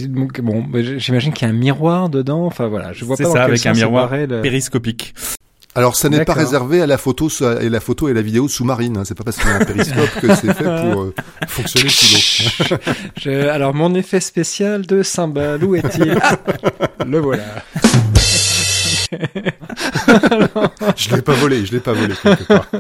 [0.10, 2.46] Donc bon, bah, j'imagine qu'il y a un miroir dedans.
[2.46, 5.13] Enfin voilà, je vois C'est pas dans ça, quel avec un sens miroir le- périscopique.
[5.75, 7.29] Alors, ça n'est pas réservé à la photo
[7.62, 8.97] et la photo et la vidéo sous-marine.
[8.97, 9.03] Hein.
[9.05, 11.13] C'est pas parce qu'il y a un périscope que c'est fait pour euh,
[11.47, 12.77] fonctionner sous l'eau.
[13.21, 16.17] Je- alors mon effet spécial de cymbale, où est-il?
[16.21, 16.38] Ah,
[17.05, 17.43] Le voilà.
[20.95, 22.67] Je l'ai pas volé, je l'ai pas volé quelque part.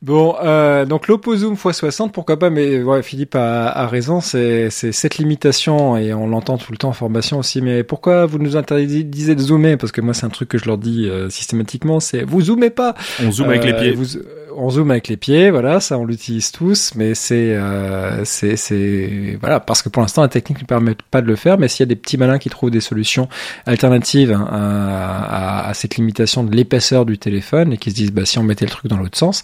[0.00, 4.68] Bon, euh, donc l'Oppo Zoom x60, pourquoi pas, mais ouais, Philippe a, a raison, c'est
[4.68, 8.38] c'est cette limitation, et on l'entend tout le temps en formation aussi, mais pourquoi vous
[8.38, 9.04] nous interdisez
[9.36, 9.76] de zoomer?
[9.78, 12.70] Parce que moi, c'est un truc que je leur dis euh, systématiquement, c'est vous zoomez
[12.70, 13.92] pas On zoome avec les Euh, pieds.
[13.92, 14.18] vous-
[14.56, 19.36] on zoome avec les pieds, voilà, ça on l'utilise tous, mais c'est euh, c'est c'est
[19.40, 21.80] voilà parce que pour l'instant la technique ne permet pas de le faire, mais s'il
[21.80, 23.28] y a des petits malins qui trouvent des solutions
[23.66, 28.12] alternatives hein, à, à- à cette limitation de l'épaisseur du téléphone et qui se disent
[28.12, 29.42] bah si on mettait le truc dans l'autre sens,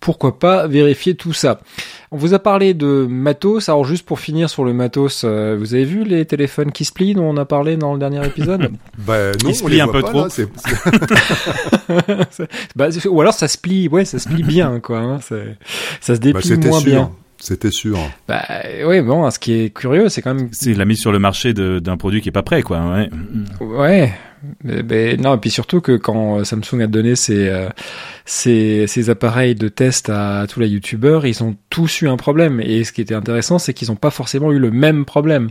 [0.00, 1.60] pourquoi pas vérifier tout ça.
[2.16, 3.68] On vous a parlé de matos.
[3.68, 6.92] Alors juste pour finir sur le matos, euh, vous avez vu les téléphones qui se
[6.94, 9.74] plient dont on a parlé dans le dernier épisode Bah non, Ils se on plient
[9.76, 10.22] les un voit peu pas, trop.
[10.22, 10.48] là, c'est-
[12.76, 14.98] bah, Ou alors ça se plie, ouais, ça se plie bien, quoi.
[15.00, 15.58] hein, c'est-
[16.00, 16.90] ça se bah, déplie c'était moins sûr.
[16.90, 17.10] bien.
[17.38, 17.98] C'était sûr.
[18.26, 18.42] Bah
[18.86, 21.52] oui, bon, ce qui est curieux, c'est quand même C'est la mise sur le marché
[21.52, 22.80] de- d'un produit qui est pas prêt, quoi.
[22.94, 23.10] Ouais.
[23.60, 24.14] Ouais.
[24.64, 27.68] Mais, mais non, et puis surtout que quand euh, Samsung a donné ses, euh,
[28.26, 32.60] ses, ses appareils de test à tous les youtubeurs, ils ont tous eu un problème.
[32.60, 35.48] Et ce qui était intéressant, c'est qu'ils n'ont pas forcément eu le même problème.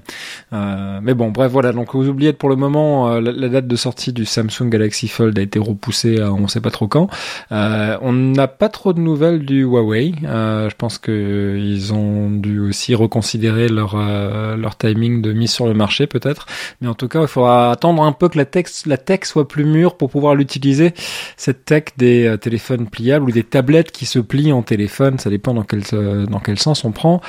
[0.54, 1.72] Euh, mais bon, bref, voilà.
[1.72, 5.40] Donc vous oubliez pour le moment, euh, la, date de sortie du Samsung Galaxy Fold
[5.40, 7.10] a été repoussée on sait pas trop quand.
[7.52, 10.14] Euh, on n'a pas trop de nouvelles du Huawei.
[10.24, 15.52] Euh, je pense que ils ont dû aussi reconsidérer leur, euh, leur timing de mise
[15.52, 16.46] sur le marché peut-être.
[16.82, 19.48] Mais en tout cas, il faudra attendre un peu que la tech, la tech soit
[19.48, 20.94] plus mûre pour pouvoir l'utiliser.
[21.38, 25.30] Cette tech des euh, téléphones pliables ou des tablettes qui se plient en téléphone, ça
[25.30, 27.22] dépend dans quel, euh, dans quel sens on prend.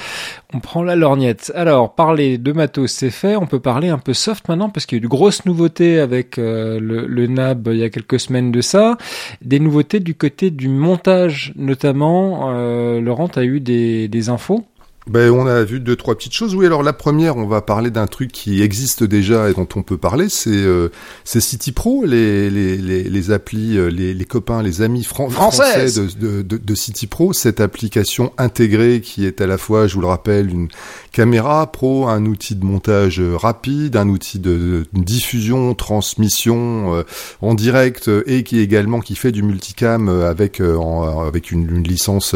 [0.55, 1.53] On prend la lorgnette.
[1.55, 3.37] Alors, parler de matos, c'est fait.
[3.37, 5.99] On peut parler un peu soft maintenant parce qu'il y a eu de grosses nouveautés
[5.99, 8.97] avec euh, le, NAB il y a quelques semaines de ça.
[9.43, 12.53] Des nouveautés du côté du montage, notamment.
[12.55, 14.65] Euh, Laurent, tu eu des infos?
[15.09, 16.57] Ben, on a vu deux trois petites choses.
[16.57, 19.83] Oui, alors la première, on va parler d'un truc qui existe déjà et dont on
[19.85, 20.89] peut parler, c'est euh,
[21.25, 25.87] City Pro, les les les, les applis, euh, les, les copains, les amis fran- français
[26.19, 30.01] de, de, de, City Pro, cette application intégrée qui est à la fois, je vous
[30.01, 30.67] le rappelle, une
[31.13, 37.03] caméra pro, un outil de montage euh, rapide, un outil de, de diffusion, transmission euh,
[37.43, 41.71] en direct euh, et qui également qui fait du multicam avec euh, en- avec une,
[41.77, 42.35] une licence,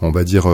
[0.00, 0.46] on va dire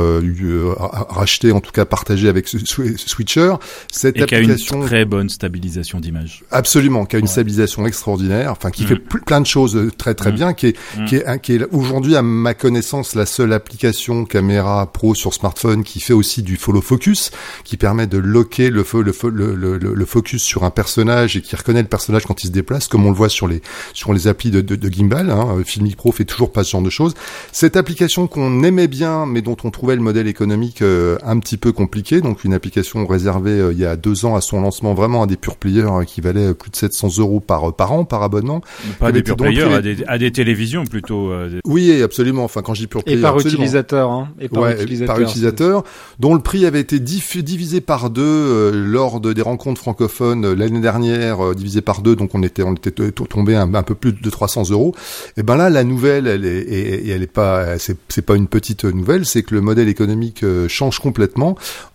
[1.11, 3.55] rachetée en tout cas partagée avec Switcher.
[3.93, 6.45] Cette Et qui a une application très bonne stabilisation d'image.
[6.51, 7.31] Absolument, qui a une Ouais.
[7.31, 8.87] stabilisation extraordinaire, enfin qui Mm.
[8.87, 10.35] fait pl- plein de choses euh, très très Mm.
[10.35, 11.05] bien, qui est Mm.
[11.07, 15.83] qui est, qui est aujourd'hui à ma connaissance la seule application caméra pro sur smartphone
[15.85, 17.31] qui fait aussi du follow focus,
[17.65, 20.71] qui permet de loquer le, fo- le, fo- le, le, le- le focus sur un
[20.71, 23.49] personnage et qui reconnaît le personnage quand il se déplace, comme on le voit sur
[23.49, 23.63] les
[23.95, 25.31] sur les applis de, de, de gimbal.
[25.31, 25.57] Hein.
[25.59, 27.15] Euh, Filmic Pro fait toujours pas ce genre de choses.
[27.53, 31.48] Cette application qu'on aimait bien, mais dont on trouvait le modèle économique euh, un petit
[31.57, 34.95] peu compliqué, donc une application réservée euh, il y a deux ans à son lancement
[34.95, 38.05] vraiment à des pure players euh, qui valait plus de 700 euros par par an
[38.05, 38.61] par abonnement.
[38.99, 41.31] Pas des pure players, à des, à des télévisions plutôt.
[41.33, 42.45] euh, des- Oui, absolument.
[42.45, 43.55] Enfin, quand je dis pure Et player, par absolument.
[43.63, 44.29] utilisateur, hein.
[44.41, 45.15] Et par Ouais, utilisateur.
[45.17, 45.85] par utilisateur,
[46.19, 50.45] dont le prix avait été diff- divisé par deux euh, lors de, des rencontres francophones
[50.45, 53.83] euh, l'année dernière, euh, divisé par deux, donc on était on était tombé un, un
[53.83, 54.95] peu plus de 300 euros.
[55.37, 58.35] Et ben là, la nouvelle, elle est, et, et elle est pas, c'est c'est pas
[58.35, 61.38] une petite nouvelle, c'est que le modèle économique euh, change complètement.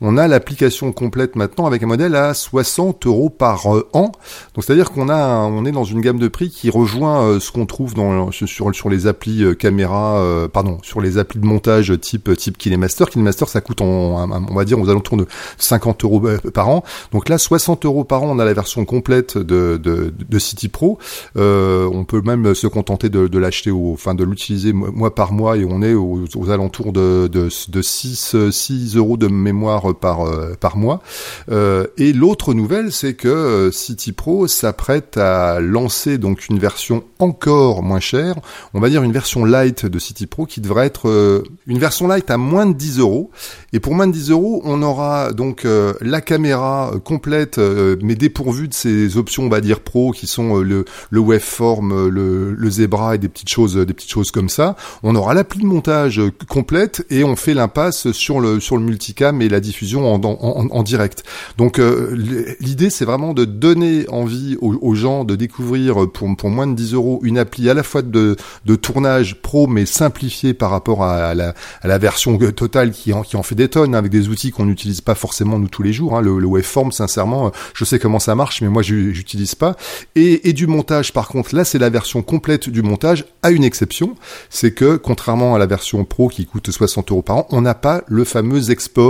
[0.01, 4.12] On a l'application complète maintenant avec un modèle à 60 euros par euh, an.
[4.53, 7.51] Donc c'est-à-dire qu'on a, on est dans une gamme de prix qui rejoint euh, ce
[7.51, 11.93] qu'on trouve dans sur les applis euh, caméra, euh, pardon, sur les applis de montage
[11.99, 13.06] type type KineMaster.
[13.10, 15.27] KineMaster, ça coûte en, on va dire aux alentours de
[15.58, 16.84] 50 euros euh, par an.
[17.12, 20.97] Donc là, 60 euros par an, on a la version complète de City Pro.
[21.38, 25.65] Euh, on peut même se contenter de, l'acheter, enfin de l'utiliser mois par mois, et
[25.65, 31.02] on est aux, alentours de 6 6 euros de mémoire par euh, par mois.
[31.50, 37.04] Euh, et l'autre nouvelle, c'est que euh, City Pro s'apprête à lancer donc une version
[37.19, 38.36] encore moins chère,
[38.74, 42.30] on va dire une version light de City Pro qui devrait être une version light
[42.30, 43.32] à moins de 10 euros.
[43.72, 45.65] Et pour moins de 10 euros, on aura donc
[46.02, 47.60] la caméra complète,
[48.02, 52.54] mais dépourvue de ces options, on va dire pro, qui sont le, le waveform, le,
[52.54, 54.76] le zebra et des petites choses, des petites choses comme ça.
[55.02, 59.41] On aura l'appli de montage complète et on fait l'impasse sur le sur le multicam
[59.54, 61.23] la diffusion en, direct.
[61.58, 62.15] Donc euh,
[62.60, 66.93] l'idée, c'est vraiment de donner envie aux, gens de découvrir euh, pour, moins de 10
[66.93, 68.36] euros une appli à la fois de,
[68.82, 73.95] tournage pro mais simplifiée par rapport à la, version totale qui en, fait des tonnes
[73.95, 76.17] hein, avec des outils qu'on n'utilise pas forcément nous tous les jours.
[76.17, 76.21] Hein.
[76.21, 79.76] Le, le waveform, sincèrement, euh, je sais comment ça marche, mais moi j'utilise pas.
[80.15, 83.63] Et, et du montage, par contre, là c'est la version complète du montage, à une
[83.63, 84.15] exception,
[84.49, 87.76] c'est que contrairement à la version pro qui coûte 60 euros par an, on n'a
[87.76, 89.03] pas le fameux export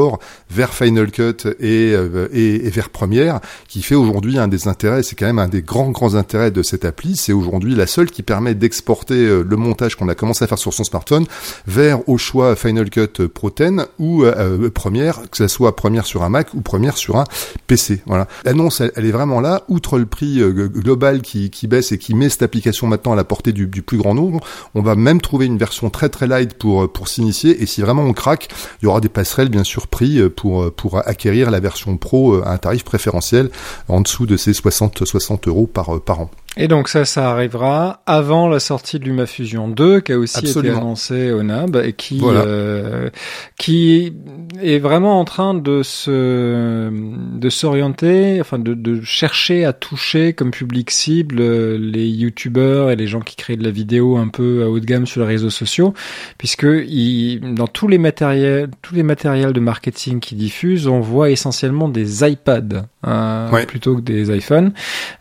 [0.50, 5.16] vers Final Cut et, euh, et, vers Premiere qui fait aujourd'hui un des intérêts, c'est
[5.16, 8.24] quand même un des grands grands intérêts de cette appli, c'est aujourd'hui la seule qui
[8.24, 11.26] permet d'exporter euh, le montage qu'on a commencé à faire sur son smartphone
[11.68, 16.24] vers au choix Final Cut Pro 10 ou euh, Premiere, que ce soit Premiere sur
[16.24, 17.26] un Mac ou Premiere sur un
[17.68, 18.02] PC.
[18.06, 18.28] Voilà.
[18.46, 19.64] L'annonce, elle, est vraiment là.
[19.68, 23.24] Outre le prix euh, global qui, baisse et qui met cette application maintenant à la
[23.24, 24.40] portée du, du plus grand nombre,
[24.76, 27.62] on va même trouver une version très très light pour pour s'initier.
[27.62, 28.50] Et si vraiment on craque,
[28.82, 32.36] il y aura des passerelles bien sûr pris euh, pour pour acquérir la version pro
[32.36, 33.50] euh, à un tarif préférentiel
[33.88, 36.32] en dessous de ces 60 60 euros par par an.
[36.56, 40.70] Et donc ça, ça arrivera avant la sortie de LumaFusion 2, qui a aussi été
[40.70, 43.10] annoncé au NAB et qui euh,
[43.58, 44.14] qui
[44.62, 50.52] est vraiment en train de se de s'orienter, enfin de, de chercher à toucher comme
[50.52, 54.64] public cible euh, les youtubeurs et les gens qui créent de la vidéo un peu
[54.64, 55.96] à haut de gamme sur les réseaux sociaux,
[56.38, 61.32] puisque il, dans tous les matériels tous les matériels de marketing qui diffusent, on voit
[61.32, 64.72] essentiellement des iPads euh, plutôt que des iPhones,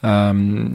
[0.05, 0.33] euh,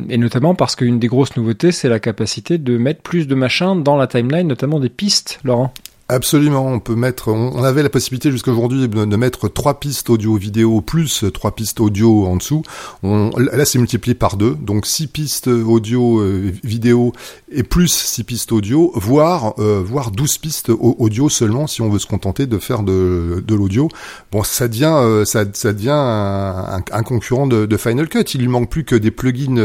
[0.10, 3.84] et notamment parce qu'une des grosses nouveautés, c'est la capacité de mettre plus de machins
[3.84, 5.74] dans la timeline, notamment des pistes, Laurent.
[6.10, 10.80] Absolument, on peut mettre, on, avait la possibilité jusqu'à aujourd'hui de, mettre trois pistes audio-vidéo
[10.80, 12.64] plus trois pistes audio en dessous.
[13.04, 18.94] Là, c'est multiplié par deux, donc six pistes audio-vidéo euh, et plus six pistes audio,
[18.96, 23.44] voire euh, voire 12 pistes audio seulement si on veut se contenter de faire de,
[23.50, 23.90] l'audio.
[24.32, 28.24] Bon, ça devient euh, ça, devient un, concurrent de, Final Cut.
[28.34, 29.56] Il lui manque plus que des plugins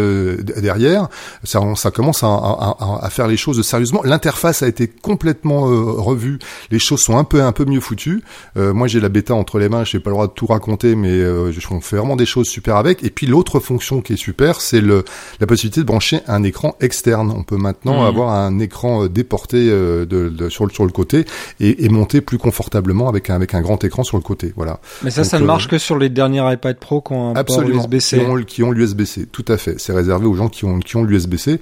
[0.42, 1.08] derrière.
[1.44, 1.60] Ça,
[1.92, 4.02] commence à faire les choses sérieusement.
[4.02, 6.31] L'interface a été complètement revue
[6.70, 8.22] les choses sont un peu un peu mieux foutues.
[8.56, 10.94] Euh, moi, j'ai la bêta entre les mains, j'ai pas le droit de tout raconter,
[10.94, 13.04] mais euh, je fais vraiment des choses super avec.
[13.04, 15.04] Et puis l'autre fonction qui est super, c'est le
[15.40, 17.32] la possibilité de brancher un écran externe.
[17.36, 18.06] On peut maintenant mmh.
[18.06, 21.24] avoir un écran euh, déporté euh, de, de, sur le sur le côté
[21.60, 24.52] et, et monter plus confortablement avec un avec un grand écran sur le côté.
[24.56, 24.80] Voilà.
[25.02, 27.82] Mais ça, ça ne marche que sur les derniers iPad Pro qui ont un absolument,
[27.82, 28.18] port USB-C.
[28.46, 29.26] Qui ont, l'USB-C.
[29.30, 29.78] Tout à fait.
[29.78, 31.60] C'est réservé aux gens qui ont qui ont l'USB-C.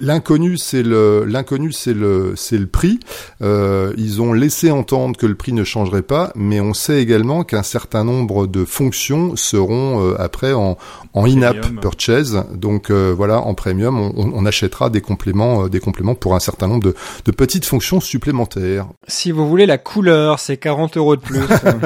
[0.00, 3.00] l'inconnu, c'est le l'inconnu, c'est le c'est le prix.
[3.42, 3.47] Euh,
[3.96, 7.62] ils ont laissé entendre que le prix ne changerait pas, mais on sait également qu'un
[7.62, 10.76] certain nombre de fonctions seront euh, après en,
[11.14, 12.44] en in-app purchase.
[12.54, 16.68] Donc euh, voilà, en premium, on, on, achètera des compléments, des compléments pour un certain
[16.68, 18.86] nombre de, de, petites fonctions supplémentaires.
[19.06, 21.40] Si vous voulez la couleur, c'est 40 euros de plus.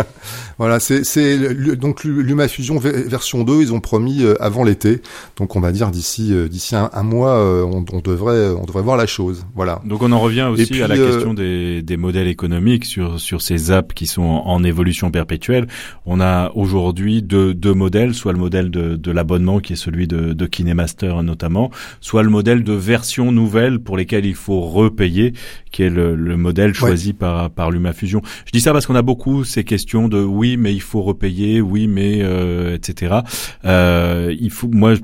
[0.58, 1.38] voilà, c'est
[1.76, 5.02] donc LumaFusion version 2, ils ont promis avant l'été.
[5.36, 8.96] Donc on va dire d'ici d'ici un, un, mois, on, on, devrait on devrait voir
[8.96, 9.44] la chose.
[9.54, 9.80] Voilà.
[9.84, 11.51] Donc on en revient aussi à la question des
[11.82, 15.66] des, modèles économiques sur sur ces apps qui sont en, évolution perpétuelle.
[16.06, 20.06] On a aujourd'hui deux, deux modèles, soit le modèle de, de l'abonnement qui est celui
[20.06, 25.32] de, de KineMaster notamment, soit le modèle de version nouvelle pour lesquelles il faut repayer,
[25.70, 28.22] qui est le, le modèle choisi par par LumaFusion.
[28.46, 31.60] Je dis ça parce qu'on a beaucoup ces questions de oui mais il faut repayer,
[31.60, 33.16] oui mais euh, etc.
[33.64, 34.94] Euh, il faut moi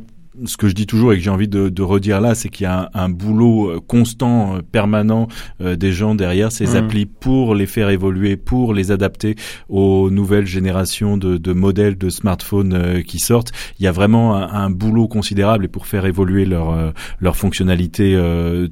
[0.45, 2.65] ce que je dis toujours et que j'ai envie de, de, redire là, c'est qu'il
[2.65, 5.29] y a un, un, boulot euh, constant, euh, permanent
[5.61, 6.77] euh, des gens derrière ces mmh.
[6.77, 9.37] applis pour les faire évoluer, pour les adapter
[9.69, 13.53] aux nouvelles générations de, de modèles de smartphones qui sortent.
[13.79, 18.19] Il y a vraiment un, un, boulot considérable et pour faire évoluer leur leur fonctionnalité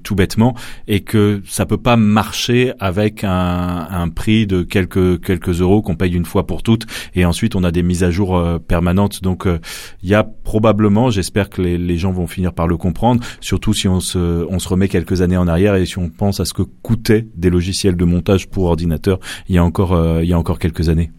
[0.03, 0.55] tout bêtement
[0.87, 5.97] et que ça peut pas marcher avec un, un prix de quelques quelques euros qu'on
[5.97, 9.23] paye une fois pour toutes et ensuite on a des mises à jour permanentes.
[9.23, 9.47] Donc
[10.03, 13.88] il y a probablement, j'espère que les, gens vont finir par le comprendre, surtout si
[13.88, 16.53] on se, on se remet quelques années en arrière et si on pense à ce
[16.53, 20.33] que coûtaient des logiciels de montage pour ordinateur il y a encore, euh, il y
[20.33, 21.11] a encore quelques années.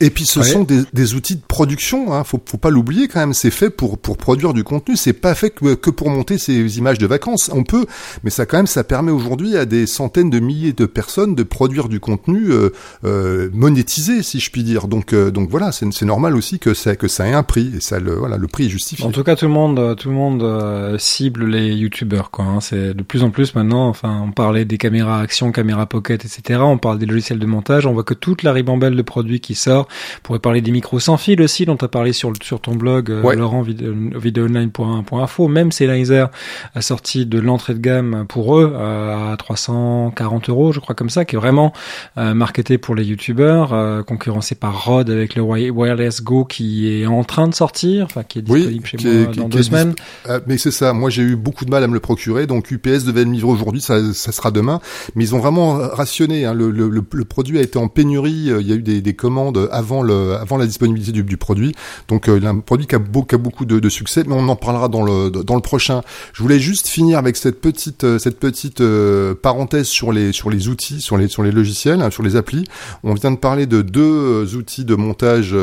[0.00, 2.22] Et puis ce sont des, des, outils de production, hein.
[2.22, 3.34] faut, faut pas l'oublier quand même.
[3.34, 4.96] C'est fait pour pour produire du contenu.
[4.96, 7.50] C'est pas fait que, que, pour monter ces images de vacances.
[7.52, 7.84] On peut,
[8.22, 11.42] mais ça quand même ça permet aujourd'hui à des centaines de milliers de personnes de
[11.42, 12.70] produire du contenu euh,
[13.04, 14.86] euh, monétisé, si je puis dire.
[14.86, 17.80] Donc euh, donc voilà, c'est normal aussi que ça que ça ait un prix et
[17.80, 19.04] ça le voilà le prix est justifié.
[19.04, 22.44] En tout cas, tout le monde tout le monde euh, cible les youtubeurs quoi.
[22.44, 22.60] Hein.
[22.60, 23.88] C'est de plus en plus maintenant.
[23.88, 26.60] Enfin, on parlait des caméras action, caméras pocket, etc.
[26.62, 27.84] On parle des logiciels de montage.
[27.84, 31.00] On voit que toute la ribambelle de produits qui sort on pourrait parler des micros
[31.00, 35.48] sans fil aussi, dont tu as parlé sur, sur ton blog, euh, Laurent, videoonline.info.
[35.48, 36.26] Même Sennheiser
[36.74, 41.10] a sorti de l'entrée de gamme pour eux euh, à 340 euros, je crois comme
[41.10, 41.72] ça, qui est vraiment
[42.16, 47.06] euh, marketé pour les youtubeurs, euh, concurrencé par Rode avec le Wireless Go qui est
[47.06, 49.94] en train de sortir, enfin qui est disponible chez moi dans deux semaines.
[50.46, 53.04] mais c'est ça, moi j'ai eu beaucoup de mal à me le procurer, donc UPS
[53.04, 54.80] devait me livrer aujourd'hui, ça, ça, sera demain.
[55.14, 58.66] Mais ils ont vraiment rationné, hein, le, le, le, produit a été en pénurie, il
[58.66, 61.74] y a eu des, des commandes avant le avant la disponibilité du, du produit.
[62.08, 64.56] Donc euh, un produit qui a, qui a beaucoup de, de, succès, mais on en
[64.56, 66.02] parlera dans le dans le prochain.
[66.32, 70.50] Je voulais juste finir avec cette petite euh, cette petite euh, parenthèse sur les sur
[70.50, 72.64] les outils, sur les sur les logiciels, hein, sur les applis.
[73.04, 75.56] On vient de parler de deux outils de montage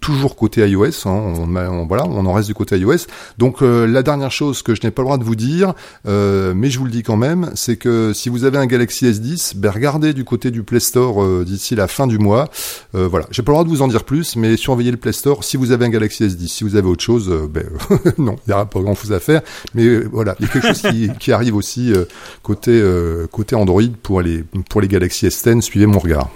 [0.00, 1.06] toujours côté iOS.
[1.06, 3.06] Hein, on, voilà, on en reste du côté iOS.
[3.38, 6.78] Donc la dernière chose que je n'ai pas le droit de vous dire, mais je
[6.78, 10.12] vous le dis quand même, c'est que si vous avez un Galaxy S10, ben regardez
[10.12, 12.48] du côté du Play Store d'ici la fin du mois.
[12.92, 15.44] voilà, j'ai pas le droit de vous en dire plus, mais surveillez le Play Store.
[15.44, 17.64] Si vous avez un Galaxy S10, si vous avez autre chose, euh, ben,
[18.18, 19.42] non, il n'y aura pas grand chose à faire.
[19.74, 22.04] Mais euh, voilà, il y a quelque chose qui, qui arrive aussi euh,
[22.42, 22.82] côté
[23.30, 25.60] côté Android pour les pour les Galaxy S10.
[25.60, 26.30] Suivez mon regard.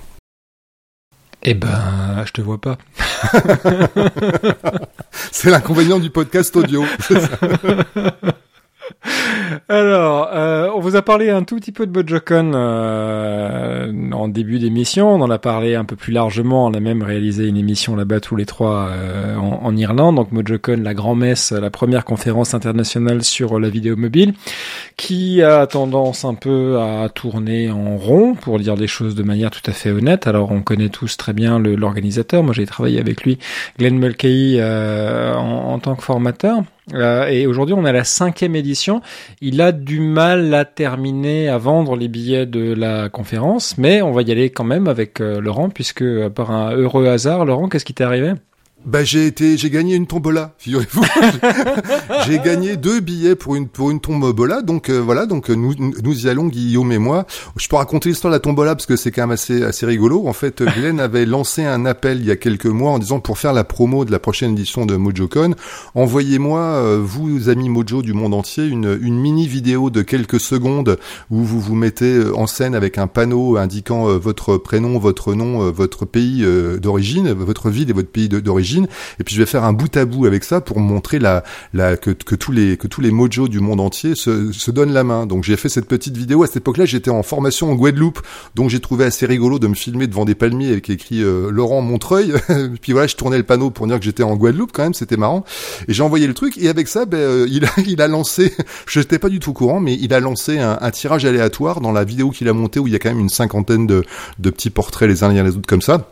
[1.43, 2.79] Eh ben, je te vois pas.
[5.33, 6.85] c'est l'inconvénient du podcast audio.
[9.69, 14.59] Alors, euh, on vous a parlé un tout petit peu de Mojocon euh, en début
[14.59, 15.11] d'émission.
[15.11, 16.67] On en a parlé un peu plus largement.
[16.67, 20.17] On a même réalisé une émission là-bas tous les trois euh, en, Irlande.
[20.17, 24.35] Donc Mojocon, la grand-messe, la première conférence internationale sur la vidéo mobile,
[24.97, 29.51] qui a tendance un peu à tourner en rond, pour dire les choses de manière
[29.51, 30.27] tout à fait honnête.
[30.27, 32.43] Alors, on connaît tous très bien l'organisateur.
[32.43, 33.39] Moi, j'ai travaillé avec lui,
[33.79, 36.63] Glenn Mulcahy, euh, en tant que formateur.
[36.95, 39.01] Euh, et aujourd'hui, on à la cinquième édition.
[39.41, 44.13] Il a du mal à terminer, à vendre les billets de la conférence, mais on
[44.13, 47.85] va y aller quand même avec euh, Laurent, puisque par un heureux hasard, Laurent, qu'est-ce
[47.85, 48.33] qui t'est arrivé?
[48.87, 51.05] Bah j'ai été, j'ai gagné une tombola, figurez-vous.
[52.27, 56.27] j'ai gagné deux billets pour une pour une tombola, donc euh, voilà, donc nous nous
[56.27, 57.27] y allons Guillaume et moi.
[57.57, 60.29] Je peux raconter l'histoire de la tombola parce que c'est quand même assez assez rigolo.
[60.29, 63.39] En fait, Glenn avait lancé un appel il y a quelques mois en disant pour
[63.39, 65.55] faire la promo de la prochaine édition de MojoCon,
[65.97, 70.99] envoyez-moi euh, vous amis Mojo du monde entier une une mini vidéo de quelques secondes
[71.31, 75.71] où vous vous mettez euh, en scène avec un panneau indiquant votre prénom, votre nom,
[75.73, 76.45] votre pays
[76.81, 78.78] d'origine, votre ville et votre pays d'origine
[79.19, 81.97] et puis je vais faire un bout à bout avec ça pour montrer la, la
[81.97, 85.05] que, que tous les que tous les mojos du monde entier se, se donnent la
[85.05, 85.27] main.
[85.27, 86.43] Donc j'ai fait cette petite vidéo.
[86.43, 88.21] À cette époque-là, j'étais en formation en Guadeloupe,
[88.55, 91.81] donc j'ai trouvé assez rigolo de me filmer devant des palmiers avec écrit euh, Laurent
[91.81, 92.35] Montreuil.
[92.83, 95.17] puis voilà, je tournais le panneau pour dire que j'étais en Guadeloupe quand même, c'était
[95.17, 95.45] marrant.
[95.89, 98.55] Et j'ai envoyé le truc et avec ça, ben, euh, il a il a lancé.
[98.87, 101.81] Je n'étais pas du tout au courant, mais il a lancé un, un tirage aléatoire
[101.81, 104.05] dans la vidéo qu'il a montée où il y a quand même une cinquantaine de,
[104.39, 106.11] de petits portraits les uns derrière les autres comme ça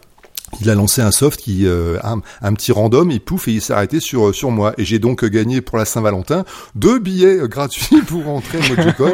[0.61, 3.61] il a lancé un soft qui euh, un, un, petit random et pouf et il
[3.61, 6.45] s'est arrêté sur sur moi et j'ai donc gagné pour la Saint-Valentin
[6.75, 9.13] deux billets euh, gratuits pour rentrer à MojoCon.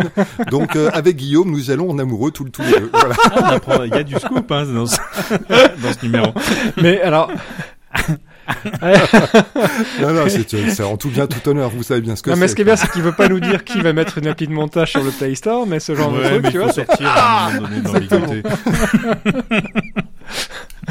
[0.50, 2.90] donc euh, avec Guillaume nous allons en amoureux tous tous les deux.
[2.92, 3.14] Voilà.
[3.34, 4.96] Ah, il y a du scoop hein, dans, ce,
[5.40, 6.32] dans ce numéro.
[6.80, 7.30] Mais alors
[10.00, 11.70] non, non, c'est en tout bien, tout honneur.
[11.70, 12.38] Vous savez bien ce que c'est.
[12.38, 14.26] mais ce qui est bien, c'est qu'il veut pas nous dire qui va mettre une
[14.26, 16.58] appli de montage sur le Play Store, mais ce genre ouais, de truc, mais tu
[16.58, 16.72] vois.
[16.72, 18.50] sortir à un moment donné dans.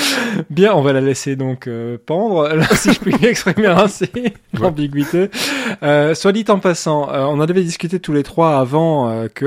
[0.50, 4.10] Bien, on va la laisser donc euh, pendre, si je puis m'exprimer ainsi,
[4.58, 5.30] l'ambiguïté.
[5.82, 9.28] Euh, soit dit en passant, euh, on en avait discuté tous les trois avant euh,
[9.32, 9.46] que,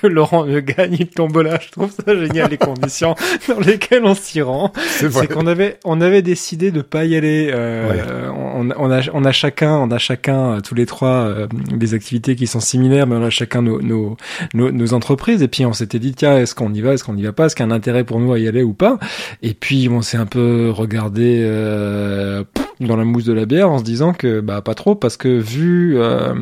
[0.00, 1.58] que Laurent ne gagne une tombola.
[1.60, 3.14] Je trouve ça génial les conditions
[3.48, 4.72] dans lesquelles on s'y rend.
[4.76, 7.50] C'est qu'on avait on avait décidé de pas y aller.
[7.52, 11.32] Euh, on, on, a on a chacun on a chacun tous les trois
[11.72, 14.16] des activités qui sont similaires, mais on a chacun nos nos,
[14.54, 15.42] nos, nos entreprises.
[15.42, 17.46] Et puis on s'était dit tiens est-ce qu'on y va, est-ce qu'on y va pas,
[17.46, 18.98] est-ce qu'il y a un intérêt pour nous à y aller ou pas?
[19.42, 22.44] Et puis on s'est un peu regardé euh,
[22.80, 25.28] dans la mousse de la bière en se disant que bah pas trop parce que
[25.28, 26.34] vu euh,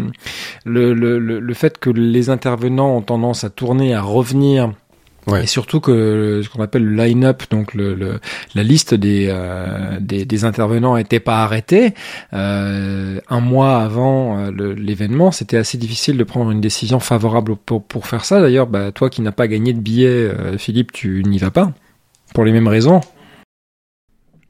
[0.65, 4.73] le, le, le fait que les intervenants ont tendance à tourner à revenir
[5.27, 5.45] Ouais.
[5.45, 8.21] Et surtout que ce qu'on appelle le line-up, donc le, le,
[8.55, 11.95] la liste des, euh, des, des intervenants n'était pas arrêtée.
[12.33, 17.83] Euh, un mois avant euh, l'événement, c'était assez difficile de prendre une décision favorable pour,
[17.83, 18.41] pour faire ça.
[18.41, 21.73] D'ailleurs, bah, toi qui n'as pas gagné de billet, Philippe, tu n'y vas pas
[22.35, 23.01] pour les mêmes raisons.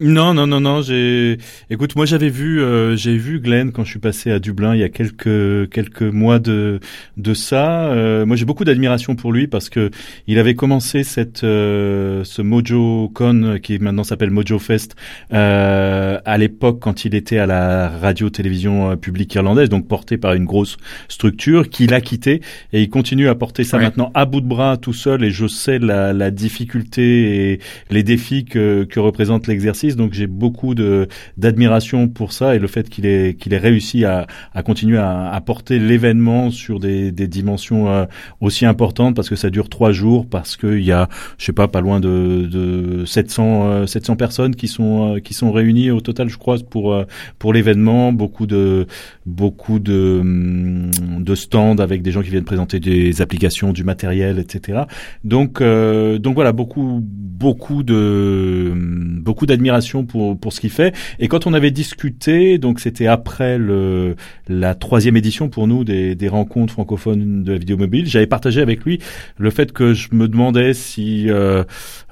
[0.03, 0.81] Non, non, non, non.
[0.81, 1.37] J'ai,
[1.69, 4.81] écoute, moi j'avais vu, euh, j'ai vu Glenn quand je suis passé à Dublin il
[4.81, 6.81] y a quelques quelques mois de
[7.19, 7.85] de ça.
[7.93, 9.91] Euh, moi j'ai beaucoup d'admiration pour lui parce que
[10.27, 14.97] il avait commencé cette euh, ce Mojo Con qui maintenant s'appelle Mojo Fest
[15.35, 20.33] euh, à l'époque quand il était à la radio télévision publique irlandaise, donc porté par
[20.33, 20.79] une grosse
[21.09, 22.41] structure qu'il a quitté
[22.73, 23.85] et il continue à porter ça Ouais.
[23.85, 28.03] maintenant à bout de bras tout seul et je sais la, la difficulté et les
[28.03, 32.89] défis que que représente l'exercice donc j'ai beaucoup de d'admiration pour ça et le fait
[32.89, 37.29] qu'il ait qu'il ait réussi à, à continuer à, à porter l'événement sur des, des
[37.29, 38.05] dimensions euh,
[38.41, 41.69] aussi importantes parce que ça dure trois jours parce qu'il y a je sais pas
[41.69, 46.01] pas loin de, de 700 euh, 700 personnes qui sont euh, qui sont réunies au
[46.01, 47.05] total je crois pour euh,
[47.39, 48.13] pour l'événement.
[48.13, 48.87] Beaucoup de
[49.27, 54.39] beaucoup de hum, de stands avec des gens qui viennent présenter des applications du matériel
[54.39, 54.83] etc
[55.25, 60.95] donc euh, donc voilà beaucoup beaucoup de beaucoup d'admiration pour pour ce qu'il fait.
[61.19, 64.17] Et quand on avait discuté, donc c'était après le
[64.49, 68.61] la troisième édition pour nous des des rencontres francophones de la vidéo mobile, j'avais partagé
[68.61, 68.99] avec lui
[69.39, 71.65] le fait que je me demandais si euh,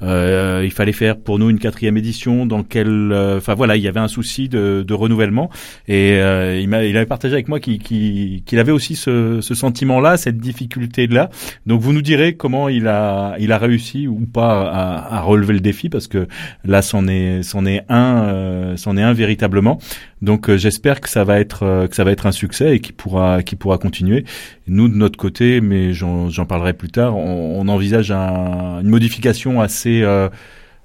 [0.02, 3.82] euh, il fallait faire pour nous une quatrième édition, dans quel, euh, enfin voilà, il
[3.82, 5.50] y avait un souci de, de renouvellement.
[5.86, 9.40] Et euh, il m'a il avait partagé avec moi qu'il qu'il qu'il avait aussi ce,
[9.40, 11.30] ce sentiment-là, cette difficulté-là.
[11.66, 15.54] Donc vous nous direz comment il a il a réussi ou pas à, à relever
[15.54, 16.28] le défi parce que
[16.64, 19.78] là c'en est c'en c'en est un, c'en est un véritablement.
[20.22, 23.42] Donc j'espère que ça va être que ça va être un succès et qui pourra
[23.42, 24.24] qui pourra continuer.
[24.66, 29.60] Nous de notre côté, mais j'en parlerai plus tard, on, on envisage un, une modification
[29.60, 30.04] assez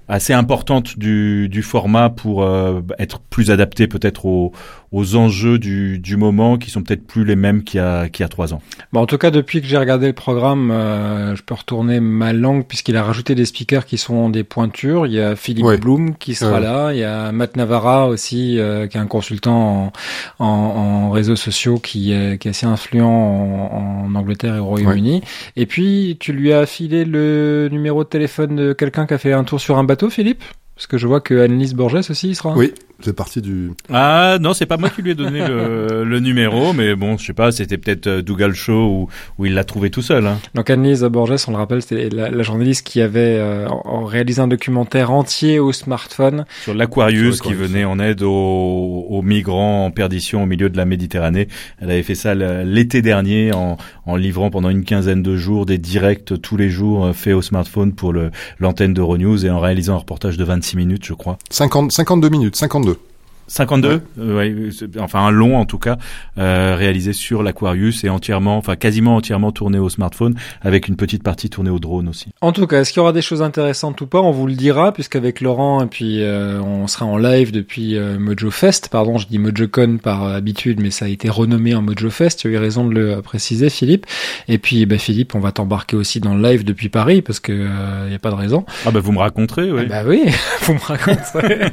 [0.08, 4.52] assez importante du, du format pour euh, être plus adapté peut-être aux,
[4.92, 8.22] aux enjeux du, du moment qui sont peut-être plus les mêmes qu'il y a, qu'il
[8.22, 8.60] y a trois ans.
[8.92, 12.32] Bon, en tout cas, depuis que j'ai regardé le programme, euh, je peux retourner ma
[12.32, 15.06] langue puisqu'il a rajouté des speakers qui sont des pointures.
[15.06, 16.92] Il y a Philippe Bloom qui sera là.
[16.92, 19.92] Il y a Matt Navarra aussi, euh, qui est un consultant
[20.38, 24.58] en, en, en, réseaux sociaux qui est, qui est assez influent en, en Angleterre et
[24.58, 25.22] au Royaume-Uni.
[25.56, 29.32] Et puis, tu lui as filé le numéro de téléphone de quelqu'un qui a fait
[29.32, 30.44] un tour sur un bateau, Philippe?
[30.74, 32.56] Parce que je vois que Annelise Borges aussi il sera.
[32.56, 33.72] Oui, c'est parti du.
[33.92, 37.26] Ah non, c'est pas moi qui lui ai donné le, le numéro, mais bon, je
[37.26, 39.08] sais pas, c'était peut-être euh, Dougal Show où,
[39.38, 40.26] où il l'a trouvé tout seul.
[40.26, 40.38] Hein.
[40.54, 44.48] Donc Annelise Borges, on le rappelle, c'était la, la, journaliste qui avait euh, réalisé un
[44.48, 50.42] documentaire entier au smartphone sur l'Aquarius qui venait en aide aux, aux, migrants en perdition
[50.42, 51.48] au milieu de la Méditerranée.
[51.80, 55.78] Elle avait fait ça l'été dernier en, en livrant pendant une quinzaine de jours des
[55.78, 58.14] directs tous les jours euh, faits au smartphone pour
[58.58, 61.38] l'antenne d'Euronews et en réalisant un reportage de 26 minutes, je crois.
[61.50, 62.98] 50, 52 minutes, 52.
[63.46, 64.54] 52, ouais.
[64.98, 65.98] enfin un long en tout cas,
[66.38, 71.22] euh, réalisé sur l'Aquarius et entièrement, enfin quasiment entièrement tourné au smartphone, avec une petite
[71.22, 72.28] partie tournée au drone aussi.
[72.40, 74.20] En tout cas, est-ce qu'il y aura des choses intéressantes ou pas?
[74.20, 78.18] On vous le dira, puisqu'avec Laurent et puis euh, on sera en live depuis euh,
[78.18, 78.88] Mojo Fest.
[78.90, 82.40] Pardon, je dis MojoCon par habitude, mais ça a été renommé en Mojo Fest.
[82.40, 84.06] Tu as eu raison de le préciser, Philippe.
[84.48, 87.52] Et puis, bah, Philippe, on va t'embarquer aussi dans le live depuis Paris, parce que
[87.52, 88.64] il n'y a pas de raison.
[88.86, 89.82] Ah bah vous me raconterez, oui.
[89.84, 90.24] Ah bah oui,
[90.62, 91.72] vous me raconterez.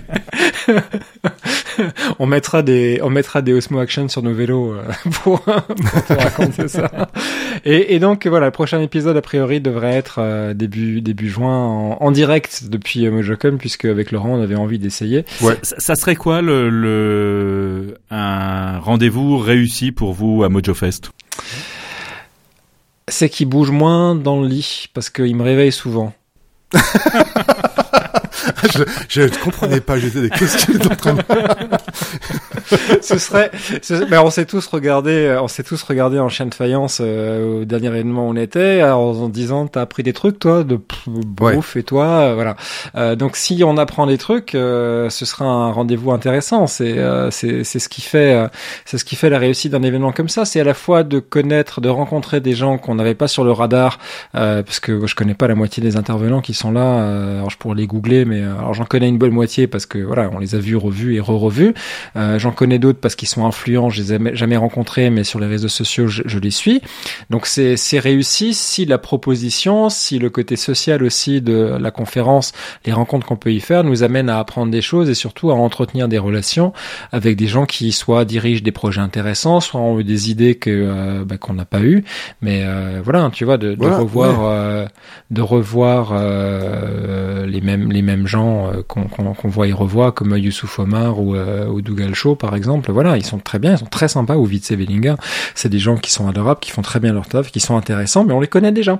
[2.19, 4.83] on mettra des on mettra des Osmo Action sur nos vélos euh,
[5.23, 7.09] pour, pour raconter ça.
[7.65, 11.57] Et, et, donc voilà, le prochain épisode a priori devrait être euh, début début juin
[11.57, 15.25] en, en direct depuis euh, Mojocom puisque avec Laurent on avait envie d'essayer.
[15.41, 15.57] Ouais.
[15.61, 21.11] Ça, ça, serait quoi le, le un rendez-vous réussi pour vous à MojoFest
[23.07, 26.13] C'est qu'il bouge moins dans le lit parce qu'il me réveille souvent.
[29.09, 31.21] je, ne comprenais pas, j'étais des questions en train de...
[33.01, 33.51] ce serait,
[33.81, 36.99] ce, ben on s'est tous regardé, euh, on s'est tous regardé en chien de faïence
[37.01, 40.79] euh, au dernier événement où on était, en, disant t'as appris des trucs toi de
[41.07, 42.55] bouffe et toi, euh, voilà.
[42.95, 46.67] Euh, donc si on apprend des trucs, ce sera un rendez-vous intéressant.
[46.67, 46.97] C'est
[47.31, 48.49] c'est c'est ce qui fait
[48.85, 50.45] c'est ce qui fait la réussite d'un événement comme ça.
[50.45, 53.51] C'est à la fois de connaître, de rencontrer des gens qu'on n'avait pas sur le
[53.51, 53.99] radar,
[54.33, 57.37] parce que je connais pas la moitié des intervenants qui sont là.
[57.37, 60.29] alors je pourrais les googler, mais alors j'en connais une bonne moitié parce que voilà,
[60.33, 61.73] on les a vus, revus et re-revus.
[62.15, 65.47] j'en connais d'autres parce qu'ils sont influents, je les ai jamais rencontrés, mais sur les
[65.47, 66.81] réseaux sociaux, je, je les suis.
[67.29, 72.53] Donc c'est réussi si la proposition, si le côté social aussi de la conférence,
[72.85, 75.55] les rencontres qu'on peut y faire, nous amène à apprendre des choses et surtout à
[75.55, 76.73] entretenir des relations
[77.11, 80.69] avec des gens qui soit dirigent des projets intéressants, soit ont eu des idées que
[80.69, 82.03] euh, bah, qu'on n'a pas eu.
[82.41, 84.85] Mais euh, voilà, tu vois, de, de revoir, euh,
[85.29, 88.40] de revoir euh, les mêmes les mêmes gens
[88.87, 93.17] qu'on qu'on voit et revoit comme Youssouf Omar ou, ou Dougal Show par exemple, voilà,
[93.17, 95.15] ils sont très bien, ils sont très sympas, ou Bellinger,
[95.55, 98.23] c'est des gens qui sont adorables, qui font très bien leur taf, qui sont intéressants,
[98.23, 98.99] mais on les connaît déjà.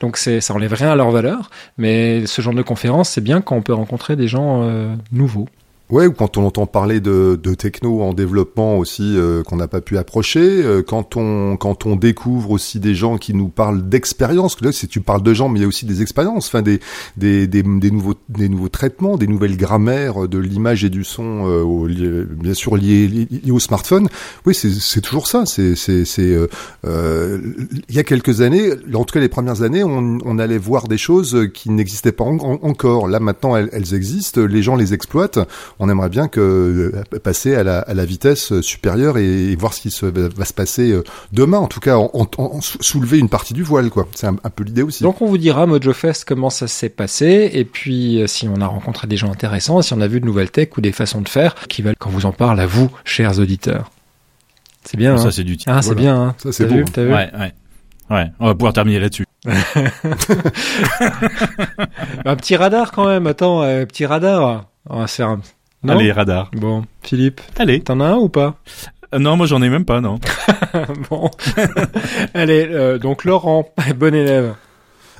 [0.00, 3.56] Donc ça enlève rien à leur valeur, mais ce genre de conférence, c'est bien quand
[3.56, 5.48] on peut rencontrer des gens euh, nouveaux.
[5.92, 9.68] Ouais, ou quand on entend parler de, de techno en développement aussi euh, qu'on n'a
[9.68, 13.86] pas pu approcher, euh, quand on quand on découvre aussi des gens qui nous parlent
[13.86, 16.62] d'expérience, là si tu parles de gens, mais il y a aussi des expériences, enfin
[16.62, 16.80] des
[17.18, 21.44] des, des des nouveaux des nouveaux traitements, des nouvelles grammaires de l'image et du son,
[21.46, 24.08] euh, bien sûr liés, liés, au smartphone.
[24.46, 25.44] Oui, c'est c'est toujours ça.
[25.44, 26.34] C'est c'est c'est
[26.86, 27.38] euh,
[27.90, 30.88] il y a quelques années, en tout cas les premières années, on, on allait voir
[30.88, 33.08] des choses qui n'existaient pas encore.
[33.08, 35.38] Là maintenant, elles existent, les gens les exploitent
[35.82, 39.80] on aimerait bien que euh, passer à la, à la vitesse supérieure et, voir ce
[39.80, 41.02] qui se, va se passer euh,
[41.32, 41.58] demain.
[41.58, 42.28] En tout cas, en,
[42.60, 44.06] soulever une partie du voile, quoi.
[44.14, 45.02] C'est un, peu l'idée aussi.
[45.02, 48.60] Donc on vous dira Mojo Fest comment ça s'est passé et puis euh, si on
[48.60, 51.20] a rencontré des gens intéressants, si on a vu de nouvelles tech ou des façons
[51.20, 53.90] de faire qui veulent qu'on vous en parle à vous, chers auditeurs.
[54.84, 55.18] C'est bien.
[55.18, 55.58] Ça hein c'est du.
[55.66, 56.16] Ah c'est bien.
[56.16, 56.76] Hein ça c'est beau.
[56.76, 57.52] Vu, ouais ouais.
[58.10, 59.26] Ouais, on va pouvoir terminer là-dessus.
[62.24, 63.26] un petit radar quand même.
[63.26, 64.66] Attends, un petit radar.
[64.88, 65.40] On va se faire un
[65.84, 66.50] non Allez, radar.
[66.52, 67.40] Bon, Philippe.
[67.58, 67.80] Allez.
[67.80, 68.56] T'en as un ou pas?
[69.14, 70.18] Euh, Non, moi j'en ai même pas, non.
[71.10, 71.30] bon.
[72.34, 74.54] Allez, euh, donc Laurent, bon élève.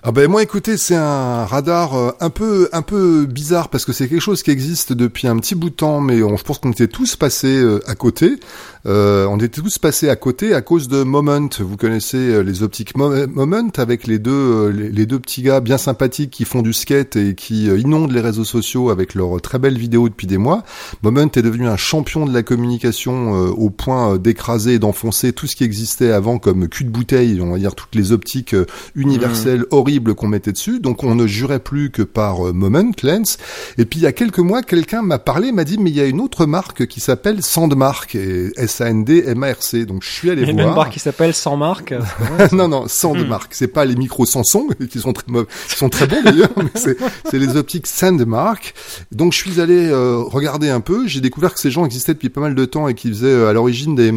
[0.02, 3.92] ah ben moi écoutez c'est un radar euh, un peu un peu bizarre parce que
[3.92, 6.58] c'est quelque chose qui existe depuis un petit bout de temps mais on, je pense
[6.58, 8.40] qu'on était tous passés euh, à côté.
[8.86, 11.48] Euh, on était tous passés à côté à cause de Moment.
[11.60, 16.30] Vous connaissez euh, les optiques Moment avec les deux les, deux petits gars bien sympathiques
[16.30, 20.08] qui font du skate et qui inondent les réseaux sociaux avec leurs très belles vidéos
[20.08, 20.62] depuis des mois.
[21.02, 25.56] Moment est devenu un champion de la communication au point d'écraser et d'enfoncer tout ce
[25.56, 28.54] qui existait avant comme cul de bouteille, on va dire toutes les optiques
[28.94, 29.66] universelles mmh.
[29.70, 33.38] horribles qu'on mettait dessus, donc on ne jurait plus que par euh, Moment Lens.
[33.78, 36.00] Et puis il y a quelques mois, quelqu'un m'a parlé, m'a dit mais il y
[36.00, 38.16] a une autre marque qui s'appelle Sandmark,
[38.72, 39.86] S-A-N-D-M-A-R-C.
[39.86, 40.54] Donc je suis allé voir.
[40.54, 41.94] Il y a une marque qui s'appelle Sandmark.
[42.52, 43.52] non non, Sandmark.
[43.52, 43.56] Hmm.
[43.56, 45.26] C'est pas les micros Samsung qui sont très
[45.68, 48.74] qui sont très bons d'ailleurs, c'est les optiques Sandmark.
[49.10, 51.06] Donc je suis allé euh, regarder un peu.
[51.06, 53.48] J'ai découvert que ces gens existaient depuis pas mal de temps et qu'ils faisaient euh,
[53.48, 54.12] à l'origine des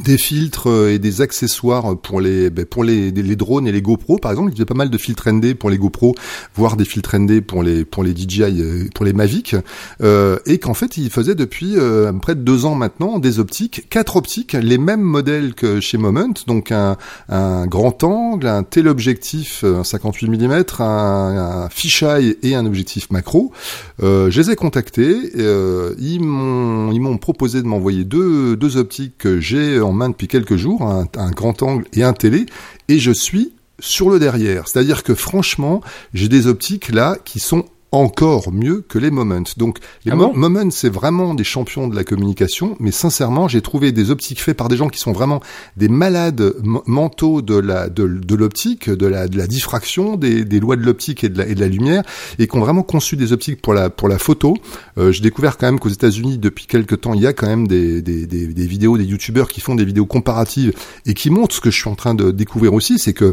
[0.00, 3.82] des filtres euh, et des accessoires pour les ben, pour les, les drones et les
[3.82, 4.50] GoPro par exemple.
[4.54, 6.14] Il y a pas mal de filtres ND pour les GoPro
[6.54, 9.54] voire des filtres ND pour les pour les DJI euh, pour les Mavic.
[10.00, 13.86] Euh, et qu'en fait il faisait depuis euh, près de deux ans maintenant des optiques
[13.90, 16.32] quatre optiques les mêmes modèles que chez Moment.
[16.46, 16.96] Donc un,
[17.28, 23.52] un grand angle un téléobjectif un 58 mm un, un fisheye et un objectif macro.
[24.02, 25.32] Euh, je les ai contactés
[25.98, 30.28] ils m'ont ils m'ont proposé de m'envoyer deux deux optiques que j'ai en main depuis
[30.28, 32.46] quelques jours, un, un grand angle et un télé,
[32.88, 34.68] et je suis sur le derrière.
[34.68, 35.82] C'est-à-dire que franchement,
[36.14, 39.44] j'ai des optiques là qui sont encore mieux que les Moments.
[39.58, 43.92] Donc les ah Moments, c'est vraiment des champions de la communication, mais sincèrement, j'ai trouvé
[43.92, 45.40] des optiques faites par des gens qui sont vraiment
[45.76, 46.54] des malades
[46.86, 51.22] mentaux de la de, l'optique, de la de la diffraction, des, des lois de l'optique
[51.22, 52.02] et de la et de la lumière,
[52.38, 54.56] et qui ont vraiment conçu des optiques pour la pour la photo.
[54.96, 57.68] Euh, j'ai découvert quand même qu'aux États-Unis, depuis quelques temps, il y a quand même
[57.68, 60.72] des, des, des, des vidéos, des youtubeurs qui font des vidéos comparatives
[61.04, 63.32] et qui montrent ce que je suis en train de découvrir aussi, c'est que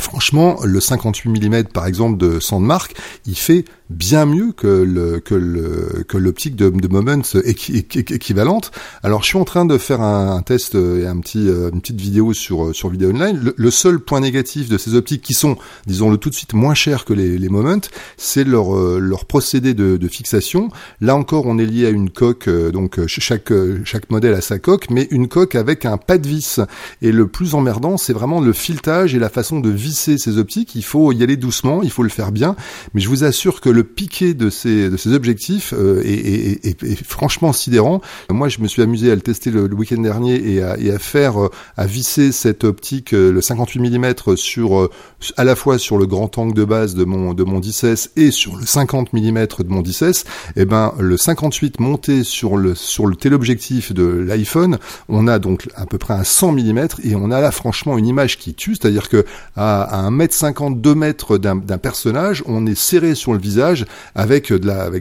[0.00, 2.94] Franchement, le 58 mm par exemple de Sandmark,
[3.26, 8.70] il fait bien mieux que le que le que l'optique de, de Moments équivalente.
[9.02, 12.00] Alors je suis en train de faire un, test et un petit euh, une petite
[12.00, 13.52] vidéo sur sur vidéo online.
[13.56, 17.04] Le, seul point négatif de ces optiques qui sont, disons-le tout de suite, moins chères
[17.04, 17.80] que les, les Moments,
[18.16, 20.68] c'est leur euh, leur procédé de, de, fixation.
[21.00, 23.52] Là encore, on est lié à une coque, euh, donc chaque
[23.84, 26.60] chaque modèle a sa coque, mais une coque avec un pas de vis.
[27.02, 30.76] Et le plus emmerdant, c'est vraiment le filetage et la façon de visser ces optiques.
[30.76, 32.54] Il faut y aller doucement, il faut le faire bien.
[32.94, 36.66] Mais je vous assure que le le piqué de ces, de ces objectifs euh, est,
[36.66, 38.02] est, est, franchement sidérant.
[38.28, 40.98] Moi, je me suis amusé à le tester le, week-end dernier et à, et à
[40.98, 44.90] faire, euh, à visser cette optique, euh, le 58 mm sur
[45.38, 48.30] à la fois sur le grand angle de base de mon de mon 10 et
[48.30, 50.12] sur le 50 mm de mon 10 Et
[50.56, 54.78] eh ben, le 58 monté sur le sur le téléobjectif de l'iPhone,
[55.08, 58.06] on a donc à peu près un 100 mm et on a là franchement une
[58.06, 59.24] image qui tue, c'est-à-dire que
[59.56, 63.86] à, à 1 m 50 2 mètres d'un personnage, on est serré sur le visage
[64.14, 64.52] avec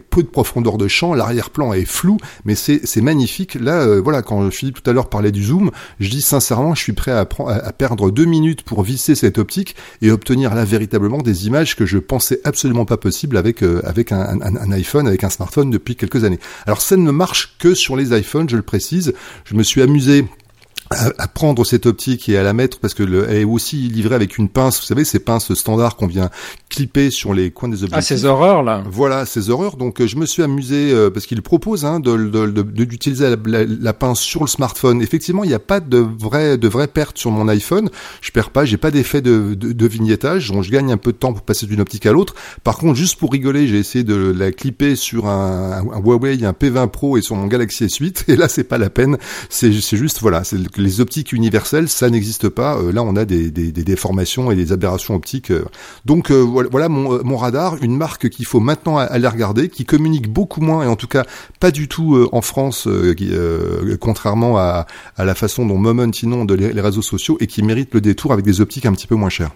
[0.10, 1.14] peu de profondeur de champ.
[1.14, 3.56] L'arrière-plan est flou, mais c'est, magnifique.
[3.56, 6.82] Là, euh, voilà, quand Philippe tout à l'heure parlait du zoom, je dis sincèrement, je
[6.82, 11.20] suis prêt à, à, perdre deux minutes pour visser cette optique et obtenir là véritablement
[11.20, 15.70] des images que je pensais absolument pas possible avec euh, un, iPhone, avec un smartphone
[15.70, 16.40] depuis quelques années.
[16.66, 19.14] Alors ça ne marche que sur les iPhones, je le précise.
[19.46, 20.26] Je me suis amusé
[20.92, 24.16] à, prendre cette optique et à la mettre parce que le, elle est aussi livrée
[24.16, 26.30] avec une pince, vous savez, ces pinces standards qu'on vient
[26.70, 27.96] clipper sur les coins des objets.
[27.96, 28.84] Ah, ces horreurs là.
[28.90, 29.78] Voilà, ces horreurs.
[29.78, 32.16] Donc, euh, je me suis amusé euh, parce qu'il propose hein, de
[32.62, 35.02] d'utiliser la, la, pince sur le smartphone.
[35.02, 37.90] Effectivement, il n'y a pas de vraie de vraie perte sur mon iPhone.
[38.22, 40.52] Je perds pas, j'ai pas d'effet de, de, de, vignettage.
[40.52, 42.34] Donc, je gagne un peu de temps pour passer d'une optique à l'autre.
[42.64, 46.52] Par contre, juste pour rigoler, j'ai essayé de la clipper sur un, un, Huawei, un
[46.52, 48.24] P20 Pro et sur mon Galaxy S8.
[48.30, 49.18] Et là, c'est pas la peine.
[49.50, 52.78] C'est juste voilà, c'est les optiques universelles, ça n'existe pas.
[52.78, 55.52] Euh, là, on a des, déformations et des aberrations optiques.
[56.06, 60.84] donc voilà mon, radar, une marque qu'il faut maintenant aller regarder, qui communique beaucoup moins
[60.84, 61.26] et en tout cas
[61.60, 66.12] pas du tout euh, en France, euh, euh, contrairement à, à, la façon dont Moment
[66.22, 69.08] inonde les, les réseaux sociaux et qui mérite le détour avec des optiques un petit
[69.08, 69.52] peu moins chères.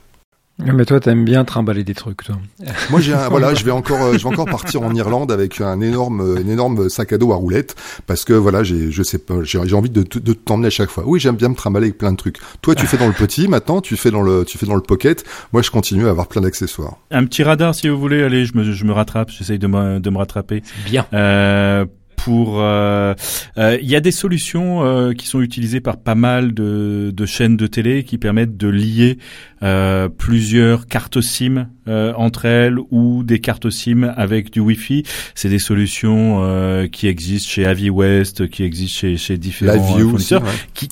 [0.60, 2.36] Mais toi, t'aimes bien trimballer des trucs, toi.
[2.92, 5.82] Moi, j'ai voilà, je vais encore, euh, je vais encore partir en Irlande avec un
[5.82, 7.76] énorme, un énorme sac à dos à roulettes,
[8.06, 11.04] parce que voilà, j'ai, je sais pas, j'ai envie de, de, t'emmener à chaque fois.
[11.08, 12.38] Oui, j'aime bien me trimballer avec plein de trucs.
[12.62, 14.82] Toi, tu fais dans le petit, maintenant, tu fais dans le, tu fais dans le
[14.82, 15.24] pocket.
[15.54, 16.98] Moi, je continue à avoir plein d'accessoires.
[17.10, 18.22] Un petit radar, si vous voulez.
[18.24, 19.32] Allez, je me, je me rattrape.
[19.32, 20.62] J'essaye de me, de me rattraper.
[20.86, 21.08] Bien.
[21.14, 21.86] Euh,
[22.24, 23.14] pour euh,
[23.58, 27.26] euh, il y a des solutions euh, qui sont utilisées par pas mal de, de,
[27.26, 29.18] chaînes de télé qui permettent de lier
[30.18, 35.04] plusieurs cartes SIM entre elles ou des cartes SIM avec du Wi-Fi.
[35.36, 36.42] C'est des solutions
[36.92, 40.44] qui existent chez Aviwest, qui existent chez, chez différents fournisseurs,
[40.74, 40.90] qui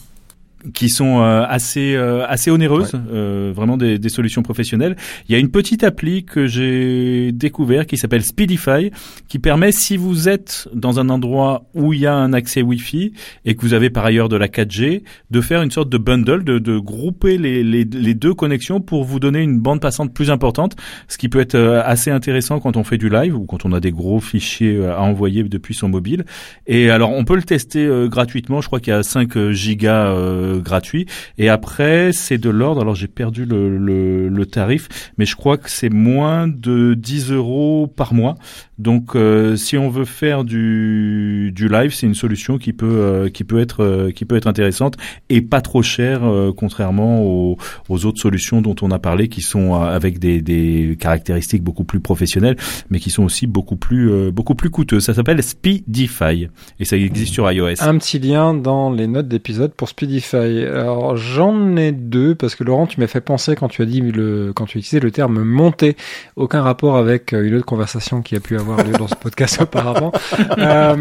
[0.74, 4.96] qui sont euh, assez euh, assez onéreuses, euh, vraiment des, des, solutions professionnelles.
[5.28, 8.92] Il y a une petite appli que j'ai découvert qui s'appelle Speedify,
[9.28, 13.14] qui permet si vous êtes dans un endroit où il y a un accès Wi-Fi
[13.46, 16.44] et que vous avez par ailleurs de la 4G, de faire une sorte de bundle,
[16.44, 20.30] de, de grouper les, les, les, deux connexions pour vous donner une bande passante plus
[20.30, 20.76] importante,
[21.08, 23.80] ce qui peut être assez intéressant quand on fait du live ou quand on a
[23.80, 26.26] des gros fichiers à envoyer depuis son mobile.
[26.68, 30.14] Et alors on peut le tester gratuitement, je crois qu'il y a 5 gigas
[30.60, 31.06] gratuit.
[31.38, 35.90] Et après, c'est de l'ordre, alors j'ai perdu le, tarif, mais je crois que c'est
[35.90, 38.36] moins de 10 euros par mois.
[38.82, 43.30] Donc, euh, si on veut faire du, du live, c'est une solution qui peut euh,
[43.30, 44.96] qui peut être euh, qui peut être intéressante
[45.30, 46.22] et pas trop chère,
[46.58, 47.58] contrairement aux,
[47.90, 52.00] aux, autres solutions dont on a parlé, qui sont avec des, des caractéristiques beaucoup plus
[52.00, 52.58] professionnelles,
[52.90, 55.06] mais qui sont aussi beaucoup plus beaucoup plus coûteuses.
[55.06, 57.82] Ça s'appelle Speedify et ça existe sur iOS.
[57.82, 60.66] Un petit lien dans les notes d'épisode pour Speedify.
[60.66, 64.02] Alors j'en ai deux parce que Laurent, tu m'as fait penser quand tu as dit
[64.02, 65.96] le quand tu utilisais le terme monter,
[66.36, 70.12] aucun rapport avec une autre conversation qui a pu avoir dans ce podcast auparavant.
[70.58, 70.96] Euh,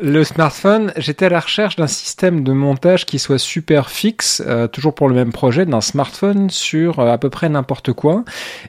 [0.00, 4.68] le smartphone, j'étais à la recherche d'un système de montage qui soit super fixe, euh,
[4.68, 8.24] toujours pour le même projet, d'un smartphone sur euh, à peu près n'importe quoi.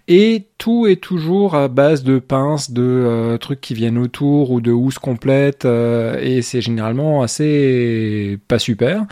[0.08, 4.72] Et tout est toujours à base de pinces, de trucs qui viennent autour ou de
[4.72, 5.66] housses complètes.
[5.66, 9.06] et c'est généralement assez pas super.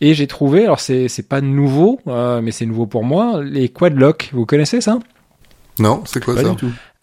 [0.00, 4.30] Et j'ai trouvé, alors c'est, c'est pas nouveau, mais c'est nouveau pour moi, les quadlock.
[4.32, 4.98] Vous connaissez ça?
[5.78, 6.54] Non, c'est quoi ça?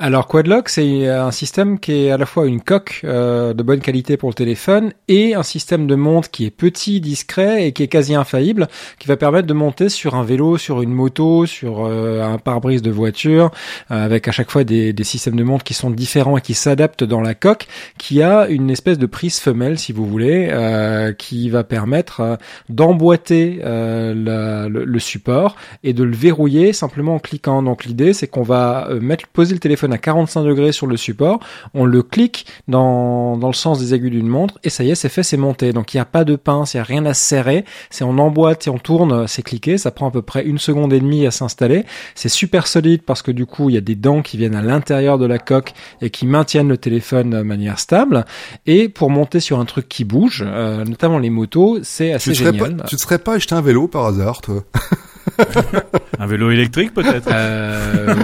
[0.02, 3.82] Alors Quadlock, c'est un système qui est à la fois une coque euh, de bonne
[3.82, 7.84] qualité pour le téléphone et un système de monte qui est petit, discret et qui
[7.84, 11.86] est quasi infaillible, qui va permettre de monter sur un vélo, sur une moto, sur
[11.86, 13.52] euh, un pare-brise de voiture,
[13.92, 16.56] euh, avec à chaque fois des, des, systèmes de monte qui sont différents et qui
[16.56, 17.68] s'adaptent dans la coque,
[18.00, 20.50] qui a une espèce de prise femelle, si vous voulez,
[21.20, 22.40] qui va permettre
[22.70, 27.62] d'emboîter le, le, support et de le verrouiller simplement en cliquant.
[27.62, 31.40] Donc l'idée, c'est qu'on va mettre poser le téléphone à 45 degrés sur le support,
[31.74, 34.96] on le clique dans, dans le sens des aiguilles d'une montre et ça y est,
[34.96, 35.74] c'est fait, c'est monté.
[35.74, 38.18] Donc il n'y a pas de pince, il n'y a rien à serrer, c'est on
[38.18, 41.26] emboîte et on tourne, c'est cliqué, ça prend à peu près une seconde et demie
[41.26, 41.86] à s'installer.
[42.16, 44.62] C'est super solide parce que du coup il y a des dents qui viennent à
[44.62, 48.26] l'intérieur de la coque et qui maintiennent le téléphone de manière stable.
[48.66, 52.84] Et pour monter sur un truc qui bouge, euh, notamment les motos, c'est assez génial.
[52.88, 54.64] tu te serais pas acheté un vélo par hasard, toi?
[56.32, 57.30] vélo électrique peut-être?
[57.32, 58.16] Euh,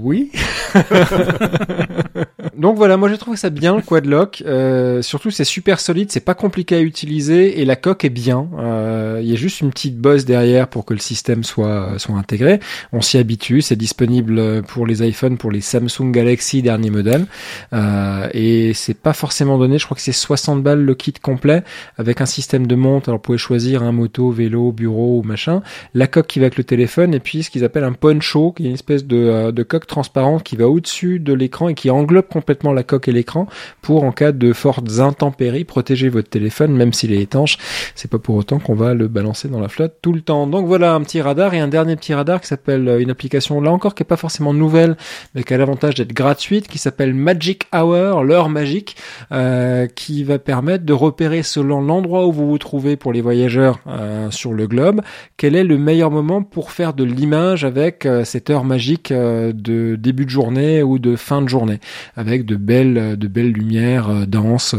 [0.00, 0.32] Oui.
[2.58, 4.42] Donc voilà, moi je trouve ça bien le quadlock.
[4.44, 8.48] Euh, surtout c'est super solide, c'est pas compliqué à utiliser et la coque est bien.
[8.58, 12.16] Euh, il y a juste une petite bosse derrière pour que le système soit soit
[12.16, 12.58] intégré.
[12.92, 17.26] On s'y habitue, c'est disponible pour les iPhones, pour les Samsung Galaxy dernier modèle
[17.72, 19.78] euh, et c'est pas forcément donné.
[19.78, 21.62] Je crois que c'est 60 balles le kit complet
[21.96, 23.06] avec un système de monte.
[23.06, 25.62] Alors vous pouvez choisir un moto, vélo, bureau ou machin.
[25.94, 28.64] La coque qui va avec le téléphone et puis ce qu'ils appellent un poncho, qui
[28.64, 31.88] est une espèce de, euh, de coque transparente qui va au-dessus de l'écran et qui
[31.88, 33.46] englobe complètement la coque et l'écran
[33.82, 37.58] pour en cas de fortes intempéries protéger votre téléphone même s'il est étanche.
[37.94, 40.46] C'est pas pour autant qu'on va le balancer dans la flotte tout le temps.
[40.46, 43.60] Donc voilà un petit radar et un dernier petit radar qui s'appelle euh, une application
[43.60, 44.96] là encore qui est pas forcément nouvelle
[45.34, 48.96] mais qui a l'avantage d'être gratuite qui s'appelle Magic Hour, l'heure magique,
[49.32, 53.80] euh, qui va permettre de repérer selon l'endroit où vous vous trouvez pour les voyageurs
[53.86, 55.00] euh, sur le globe
[55.36, 59.52] quel est le meilleur moment pour faire de l'image avec euh, cette heure magique euh,
[59.52, 61.80] de début de journée ou de fin de journée,
[62.16, 64.74] avec de belles, de belles lumières euh, denses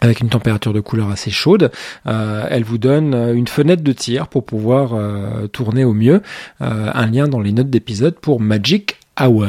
[0.00, 1.70] avec une température de couleur assez chaude,
[2.04, 5.00] elle vous donne une fenêtre de tir pour pouvoir
[5.50, 6.20] tourner au mieux.
[6.60, 9.48] un lien dans les notes d'épisode pour Magic Hour.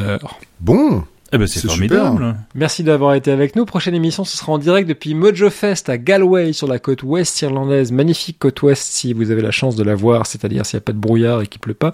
[0.60, 2.36] Bon, eh ben c'est formidable.
[2.54, 3.64] Merci d'avoir été avec nous.
[3.64, 7.40] Prochaine émission, ce sera en direct depuis Mojo Fest à Galway sur la côte ouest
[7.42, 7.90] irlandaise.
[7.90, 10.84] Magnifique côte ouest si vous avez la chance de la voir, c'est-à-dire s'il n'y a
[10.84, 11.92] pas de brouillard et qu'il pleut pas.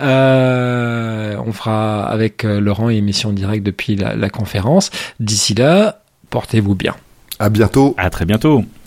[0.00, 4.90] Euh, on fera avec euh, Laurent une émission en direct depuis la, la conférence.
[5.20, 6.96] D'ici là, portez-vous bien.
[7.38, 7.94] À bientôt.
[7.98, 8.64] À très bientôt.